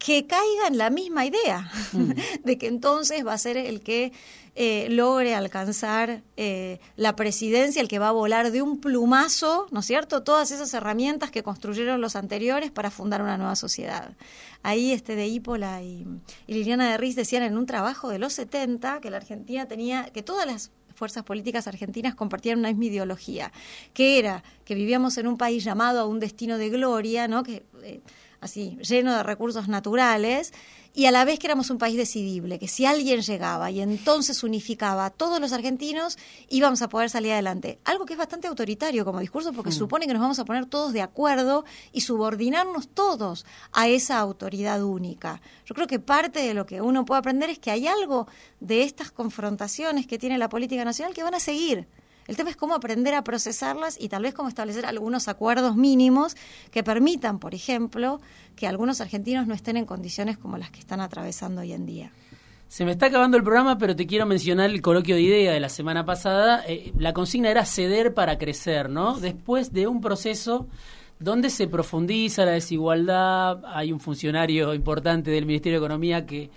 que 0.00 0.26
caiga 0.26 0.66
en 0.66 0.78
la 0.78 0.88
misma 0.88 1.26
idea, 1.26 1.70
mm. 1.92 2.12
de 2.44 2.58
que 2.58 2.66
entonces 2.66 3.24
va 3.24 3.34
a 3.34 3.38
ser 3.38 3.58
el 3.58 3.82
que 3.82 4.12
eh, 4.56 4.88
logre 4.88 5.34
alcanzar 5.34 6.22
eh, 6.38 6.80
la 6.96 7.14
presidencia, 7.14 7.82
el 7.82 7.88
que 7.88 7.98
va 7.98 8.08
a 8.08 8.12
volar 8.12 8.50
de 8.50 8.62
un 8.62 8.80
plumazo, 8.80 9.66
¿no 9.70 9.80
es 9.80 9.86
cierto?, 9.86 10.22
todas 10.22 10.50
esas 10.50 10.72
herramientas 10.72 11.30
que 11.30 11.42
construyeron 11.42 12.00
los 12.00 12.16
anteriores 12.16 12.70
para 12.70 12.90
fundar 12.90 13.20
una 13.20 13.36
nueva 13.36 13.56
sociedad. 13.56 14.16
Ahí 14.62 14.92
este 14.92 15.16
de 15.16 15.28
Hípola 15.28 15.82
y, 15.82 16.06
Liliana 16.46 16.90
de 16.90 16.96
Riz 16.96 17.14
decían 17.14 17.42
en 17.42 17.58
un 17.58 17.66
trabajo 17.66 18.08
de 18.08 18.18
los 18.18 18.32
70 18.32 19.00
que 19.00 19.10
la 19.10 19.18
Argentina 19.18 19.68
tenía, 19.68 20.04
que 20.04 20.22
todas 20.22 20.46
las 20.46 20.70
fuerzas 20.94 21.24
políticas 21.24 21.66
argentinas 21.66 22.14
compartían 22.14 22.58
una 22.58 22.68
misma 22.68 22.86
ideología, 22.86 23.52
que 23.92 24.18
era 24.18 24.42
que 24.64 24.74
vivíamos 24.74 25.18
en 25.18 25.26
un 25.26 25.36
país 25.36 25.62
llamado 25.62 26.00
a 26.00 26.06
un 26.06 26.20
destino 26.20 26.56
de 26.56 26.70
gloria, 26.70 27.28
¿no? 27.28 27.42
que 27.42 27.64
eh, 27.82 28.00
así, 28.40 28.78
lleno 28.82 29.14
de 29.16 29.22
recursos 29.22 29.68
naturales, 29.68 30.52
y 30.92 31.06
a 31.06 31.12
la 31.12 31.24
vez 31.24 31.38
que 31.38 31.46
éramos 31.46 31.70
un 31.70 31.78
país 31.78 31.96
decidible, 31.96 32.58
que 32.58 32.66
si 32.66 32.84
alguien 32.84 33.20
llegaba 33.20 33.70
y 33.70 33.80
entonces 33.80 34.42
unificaba 34.42 35.06
a 35.06 35.10
todos 35.10 35.40
los 35.40 35.52
argentinos, 35.52 36.18
íbamos 36.48 36.82
a 36.82 36.88
poder 36.88 37.10
salir 37.10 37.32
adelante. 37.32 37.78
Algo 37.84 38.06
que 38.06 38.14
es 38.14 38.18
bastante 38.18 38.48
autoritario 38.48 39.04
como 39.04 39.20
discurso 39.20 39.52
porque 39.52 39.70
mm. 39.70 39.74
supone 39.74 40.06
que 40.06 40.12
nos 40.12 40.22
vamos 40.22 40.40
a 40.40 40.44
poner 40.44 40.66
todos 40.66 40.92
de 40.92 41.02
acuerdo 41.02 41.64
y 41.92 42.00
subordinarnos 42.00 42.88
todos 42.88 43.46
a 43.72 43.86
esa 43.86 44.18
autoridad 44.18 44.82
única. 44.82 45.40
Yo 45.64 45.74
creo 45.76 45.86
que 45.86 46.00
parte 46.00 46.40
de 46.40 46.54
lo 46.54 46.66
que 46.66 46.80
uno 46.80 47.04
puede 47.04 47.20
aprender 47.20 47.50
es 47.50 47.60
que 47.60 47.70
hay 47.70 47.86
algo 47.86 48.26
de 48.58 48.82
estas 48.82 49.12
confrontaciones 49.12 50.08
que 50.08 50.18
tiene 50.18 50.38
la 50.38 50.48
política 50.48 50.84
nacional 50.84 51.14
que 51.14 51.22
van 51.22 51.34
a 51.34 51.40
seguir. 51.40 51.86
El 52.26 52.36
tema 52.36 52.50
es 52.50 52.56
cómo 52.56 52.74
aprender 52.74 53.14
a 53.14 53.24
procesarlas 53.24 54.00
y 54.00 54.08
tal 54.08 54.22
vez 54.22 54.34
cómo 54.34 54.48
establecer 54.48 54.86
algunos 54.86 55.28
acuerdos 55.28 55.76
mínimos 55.76 56.36
que 56.70 56.82
permitan, 56.82 57.38
por 57.38 57.54
ejemplo, 57.54 58.20
que 58.56 58.66
algunos 58.66 59.00
argentinos 59.00 59.46
no 59.46 59.54
estén 59.54 59.76
en 59.76 59.86
condiciones 59.86 60.38
como 60.38 60.56
las 60.58 60.70
que 60.70 60.80
están 60.80 61.00
atravesando 61.00 61.62
hoy 61.62 61.72
en 61.72 61.86
día. 61.86 62.12
Se 62.68 62.84
me 62.84 62.92
está 62.92 63.06
acabando 63.06 63.36
el 63.36 63.42
programa, 63.42 63.78
pero 63.78 63.96
te 63.96 64.06
quiero 64.06 64.26
mencionar 64.26 64.70
el 64.70 64.80
coloquio 64.80 65.16
de 65.16 65.22
idea 65.22 65.52
de 65.52 65.58
la 65.58 65.68
semana 65.68 66.04
pasada. 66.04 66.62
Eh, 66.68 66.92
la 66.96 67.12
consigna 67.12 67.50
era 67.50 67.64
ceder 67.64 68.14
para 68.14 68.38
crecer, 68.38 68.88
¿no? 68.90 69.18
Después 69.18 69.72
de 69.72 69.88
un 69.88 70.00
proceso 70.00 70.68
donde 71.18 71.50
se 71.50 71.66
profundiza 71.66 72.44
la 72.44 72.52
desigualdad, 72.52 73.60
hay 73.66 73.92
un 73.92 73.98
funcionario 73.98 74.72
importante 74.72 75.32
del 75.32 75.46
Ministerio 75.46 75.80
de 75.80 75.84
Economía 75.84 76.24
que 76.24 76.50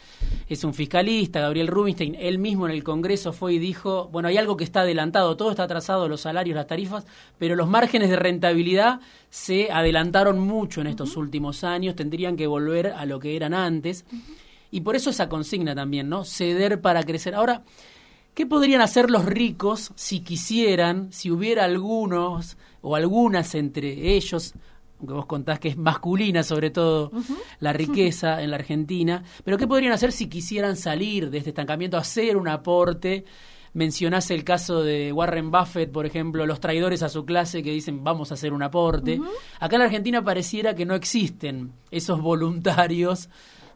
es 0.48 0.64
un 0.64 0.74
fiscalista, 0.74 1.40
Gabriel 1.40 1.68
Rubinstein, 1.68 2.16
él 2.20 2.38
mismo 2.38 2.66
en 2.66 2.74
el 2.74 2.84
Congreso 2.84 3.34
fue 3.34 3.54
y 3.54 3.60
dijo, 3.60 4.10
bueno, 4.12 4.28
hay 4.28 4.38
algo 4.38 4.58
que 4.58 4.64
está 4.64 4.82
adelantado, 4.82 5.38
todo 5.38 5.52
está 5.52 5.64
atrasado, 5.64 6.08
los 6.08 6.22
salarios, 6.22 6.56
las 6.56 6.68
tarifas, 6.68 7.06
pero 7.38 7.56
los 7.56 7.68
márgenes 7.68 8.10
de 8.10 8.16
rentabilidad 8.16 9.00
se 9.30 9.72
adelantaron 9.72 10.40
mucho 10.40 10.82
en 10.82 10.88
estos 10.88 11.16
últimos 11.18 11.64
años, 11.64 11.96
tendrían 11.96 12.36
que 12.36 12.48
volver 12.48 12.88
a 12.88 13.06
lo 13.06 13.20
que 13.20 13.36
eran 13.36 13.54
antes. 13.54 14.06
Y 14.72 14.82
por 14.82 14.96
eso 14.96 15.12
esa 15.12 15.30
consigna 15.30 15.76
también, 15.76 16.10
¿no? 16.10 16.26
Ceder 16.26 16.82
para 16.82 17.04
crecer. 17.04 17.36
Ahora, 17.36 17.64
¿qué 18.34 18.46
podrían 18.46 18.82
hacer 18.82 19.12
los 19.12 19.26
ricos 19.26 19.92
si 19.96 20.22
quisieran, 20.22 21.12
si 21.12 21.30
hubiera 21.30 21.64
algunos 21.64 22.58
o 22.82 22.96
algunas 22.96 23.56
entre 23.56 24.16
ellos, 24.16 24.56
aunque 25.04 25.14
vos 25.16 25.26
contás 25.26 25.60
que 25.60 25.68
es 25.68 25.78
masculina 25.78 26.44
sobre 26.44 26.70
todo 26.70 27.12
la 27.60 27.74
riqueza 27.74 28.42
en 28.42 28.52
la 28.52 28.56
Argentina, 28.56 29.22
pero 29.44 29.58
qué 29.58 29.68
podrían 29.68 29.92
hacer 29.92 30.14
si 30.14 30.30
quisieran 30.30 30.78
salir 30.78 31.30
de 31.30 31.40
este 31.40 31.50
estancamiento, 31.50 31.98
hacer 31.98 32.38
un 32.38 32.48
aporte? 32.48 33.26
Mencionás 33.74 34.32
el 34.32 34.46
caso 34.46 34.82
de 34.82 35.12
Warren 35.12 35.52
Buffett, 35.52 35.92
por 35.92 36.06
ejemplo, 36.06 36.46
los 36.46 36.62
traidores 36.62 37.04
a 37.04 37.10
su 37.10 37.26
clase 37.26 37.62
que 37.62 37.72
dicen 37.72 38.02
vamos 38.02 38.32
a 38.32 38.36
hacer 38.36 38.54
un 38.54 38.64
aporte. 38.64 39.20
Acá 39.60 39.76
en 39.76 39.80
la 39.80 39.86
Argentina 39.86 40.24
pareciera 40.24 40.74
que 40.74 40.86
no 40.86 40.96
existen 40.96 41.74
esos 41.92 42.22
voluntarios 42.22 43.30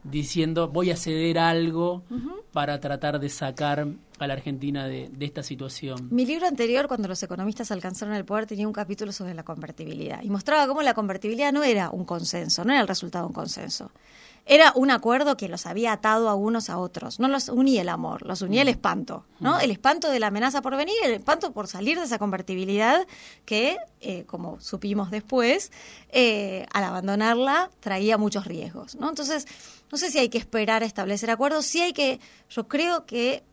diciendo 0.10 0.67
voy 0.70 0.91
a 0.91 0.98
ceder 0.98 1.39
algo 1.39 2.04
para 2.52 2.80
tratar 2.80 3.20
de 3.20 3.30
sacar 3.30 3.88
a 4.20 4.28
la 4.28 4.34
Argentina 4.34 4.88
de, 4.88 5.12
esta 5.20 5.43
situación. 5.43 6.08
Mi 6.12 6.26
libro 6.26 6.48
anterior, 6.48 6.88
cuando 6.88 7.08
los 7.08 7.22
economistas 7.22 7.72
alcanzaron 7.72 8.15
el 8.15 8.26
poder, 8.26 8.48
tenía 8.48 8.67
un 8.67 8.74
capítulo 8.74 9.12
sobre 9.12 9.34
la 9.34 9.43
convertibilidad 9.43 10.22
y 10.24 10.30
mostraba 10.30 10.67
cómo 10.67 10.82
la 10.82 10.93
convertibilidad 10.93 11.52
no 11.54 11.63
era 11.63 11.89
un 11.89 12.06
consenso, 12.06 12.63
no 12.63 12.72
era 12.72 12.82
el 12.82 12.88
resultado 12.88 13.26
de 13.26 13.28
un 13.28 13.34
consenso. 13.34 13.91
Era 14.50 14.72
un 14.76 14.91
acuerdo 14.91 15.36
que 15.36 15.50
los 15.50 15.65
había 15.65 15.91
atado 15.91 16.30
a 16.30 16.36
unos 16.36 16.70
a 16.70 16.78
otros. 16.78 17.20
No 17.20 17.28
los 17.28 17.50
unía 17.50 17.82
el 17.82 17.89
amor, 17.89 18.26
los 18.26 18.41
unía 18.41 18.62
el 18.62 18.70
mm. 18.70 18.72
espanto, 18.72 19.26
¿no? 19.41 19.58
Mm. 19.58 19.62
El 19.62 19.72
espanto 19.72 20.10
de 20.10 20.22
la 20.22 20.28
amenaza 20.28 20.62
por 20.62 20.78
venir, 20.78 20.96
el 21.04 21.12
espanto 21.12 21.52
por 21.52 21.67
salir 21.67 22.00
de 22.00 22.06
esa 22.06 22.17
convertibilidad 22.17 23.06
que, 23.43 23.78
eh, 24.00 24.24
como 24.26 24.58
supimos 24.62 25.12
después, 25.12 25.74
eh, 26.13 26.65
al 26.72 26.86
abandonarla 26.86 27.70
traía 27.82 28.17
muchos 28.17 28.46
riesgos, 28.46 28.96
¿no? 28.96 29.10
Entonces, 29.10 29.48
no 29.91 29.97
sé 29.97 30.12
si 30.12 30.19
hay 30.19 30.30
que 30.30 30.38
esperar 30.38 30.84
a 30.84 30.86
establecer 30.86 31.30
acuerdos, 31.30 31.65
sí 31.65 31.82
hay 31.82 31.93
que, 31.93 32.19
yo 32.50 32.67
creo 32.67 33.06
que 33.06 33.43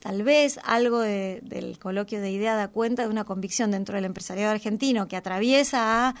tal 0.00 0.22
vez 0.22 0.58
algo 0.64 1.00
del 1.00 1.78
coloquio 1.78 2.20
de 2.20 2.30
idea 2.30 2.54
da 2.54 2.68
cuenta 2.68 3.02
de 3.02 3.08
una 3.08 3.24
convicción 3.24 3.70
dentro 3.70 3.96
del 3.96 4.04
empresariado 4.04 4.52
argentino 4.52 5.08
que 5.08 5.16
atraviesa 5.16 6.08
a 6.08 6.14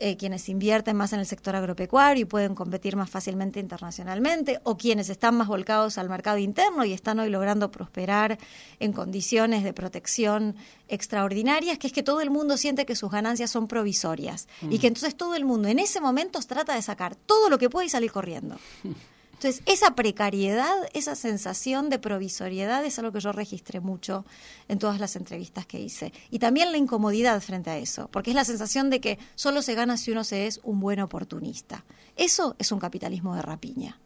eh, 0.00 0.16
quienes 0.16 0.48
invierten 0.48 0.96
más 0.96 1.12
en 1.12 1.20
el 1.20 1.26
sector 1.26 1.54
agropecuario 1.54 2.22
y 2.22 2.24
pueden 2.24 2.54
competir 2.54 2.96
más 2.96 3.10
fácilmente 3.10 3.60
internacionalmente, 3.60 4.60
o 4.64 4.76
quienes 4.76 5.10
están 5.10 5.36
más 5.36 5.46
volcados 5.46 5.98
al 5.98 6.08
mercado 6.08 6.38
interno 6.38 6.84
y 6.84 6.92
están 6.92 7.20
hoy 7.20 7.28
logrando 7.28 7.70
prosperar 7.70 8.38
en 8.78 8.92
condiciones 8.92 9.62
de 9.62 9.72
protección 9.72 10.56
extraordinarias, 10.88 11.78
que 11.78 11.86
es 11.86 11.92
que 11.92 12.02
todo 12.02 12.20
el 12.20 12.30
mundo 12.30 12.56
siente 12.56 12.86
que 12.86 12.96
sus 12.96 13.10
ganancias 13.10 13.50
son 13.50 13.68
provisorias 13.68 14.48
y 14.62 14.78
que 14.78 14.86
entonces 14.86 15.14
todo 15.14 15.34
el 15.34 15.44
mundo 15.44 15.68
en 15.68 15.78
ese 15.78 16.00
momento 16.00 16.40
trata 16.40 16.74
de 16.74 16.82
sacar 16.82 17.14
todo 17.14 17.48
lo 17.50 17.58
que 17.58 17.68
puede 17.68 17.86
y 17.86 17.90
salir 17.90 18.10
corriendo. 18.10 18.56
Entonces, 19.42 19.62
esa 19.64 19.94
precariedad, 19.94 20.70
esa 20.92 21.14
sensación 21.14 21.88
de 21.88 21.98
provisoriedad 21.98 22.84
es 22.84 22.98
algo 22.98 23.10
que 23.10 23.20
yo 23.20 23.32
registré 23.32 23.80
mucho 23.80 24.26
en 24.68 24.78
todas 24.78 25.00
las 25.00 25.16
entrevistas 25.16 25.64
que 25.64 25.80
hice. 25.80 26.12
Y 26.30 26.40
también 26.40 26.72
la 26.72 26.76
incomodidad 26.76 27.40
frente 27.40 27.70
a 27.70 27.78
eso, 27.78 28.10
porque 28.12 28.32
es 28.32 28.36
la 28.36 28.44
sensación 28.44 28.90
de 28.90 29.00
que 29.00 29.18
solo 29.36 29.62
se 29.62 29.74
gana 29.74 29.96
si 29.96 30.12
uno 30.12 30.24
se 30.24 30.46
es 30.46 30.60
un 30.62 30.78
buen 30.78 31.00
oportunista. 31.00 31.86
Eso 32.16 32.54
es 32.58 32.70
un 32.70 32.80
capitalismo 32.80 33.34
de 33.34 33.40
rapiña. 33.40 33.98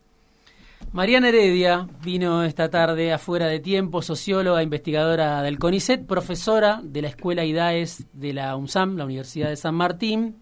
Mariana 0.92 1.31
Heredia 1.31 1.88
vino 2.05 2.44
esta 2.44 2.70
tarde 2.70 3.12
afuera 3.12 3.49
de 3.49 3.59
tiempo, 3.59 4.03
socióloga, 4.03 4.62
investigadora 4.62 5.42
del 5.42 5.59
CONICET, 5.59 6.07
profesora 6.07 6.81
de 6.81 7.03
la 7.03 7.09
Escuela 7.09 7.44
IDAES 7.44 8.07
de 8.12 8.35
la 8.35 8.55
UNSAM, 8.55 8.97
la 8.97 9.05
Universidad 9.05 9.49
de 9.49 9.57
San 9.57 9.75
Martín. 9.75 10.37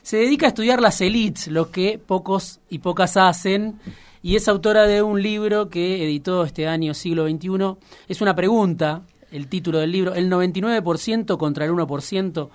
Se 0.00 0.16
dedica 0.16 0.46
a 0.46 0.48
estudiar 0.48 0.80
las 0.80 1.02
elites, 1.02 1.48
lo 1.48 1.70
que 1.70 1.98
pocos 1.98 2.60
y 2.70 2.78
pocas 2.78 3.18
hacen 3.18 3.78
y 4.22 4.36
es 4.36 4.48
autora 4.48 4.86
de 4.86 5.02
un 5.02 5.22
libro 5.22 5.68
que 5.68 6.04
editó 6.04 6.44
este 6.44 6.66
año, 6.66 6.94
siglo 6.94 7.28
XXI. 7.28 7.76
Es 8.08 8.20
una 8.20 8.34
pregunta, 8.34 9.02
el 9.32 9.48
título 9.48 9.78
del 9.78 9.92
libro, 9.92 10.14
el 10.14 10.30
99% 10.30 11.38
contra 11.38 11.64
el 11.64 11.72
1%. 11.72 12.48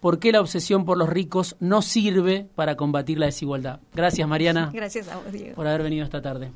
¿Por 0.00 0.18
qué 0.18 0.30
la 0.30 0.40
obsesión 0.40 0.84
por 0.84 0.98
los 0.98 1.08
ricos 1.08 1.56
no 1.58 1.80
sirve 1.82 2.46
para 2.54 2.76
combatir 2.76 3.18
la 3.18 3.26
desigualdad? 3.26 3.80
Gracias, 3.94 4.28
Mariana. 4.28 4.70
Gracias 4.72 5.08
a 5.08 5.16
vos, 5.16 5.32
Diego. 5.32 5.54
Por 5.54 5.66
haber 5.66 5.82
venido 5.82 6.04
esta 6.04 6.20
tarde. 6.20 6.52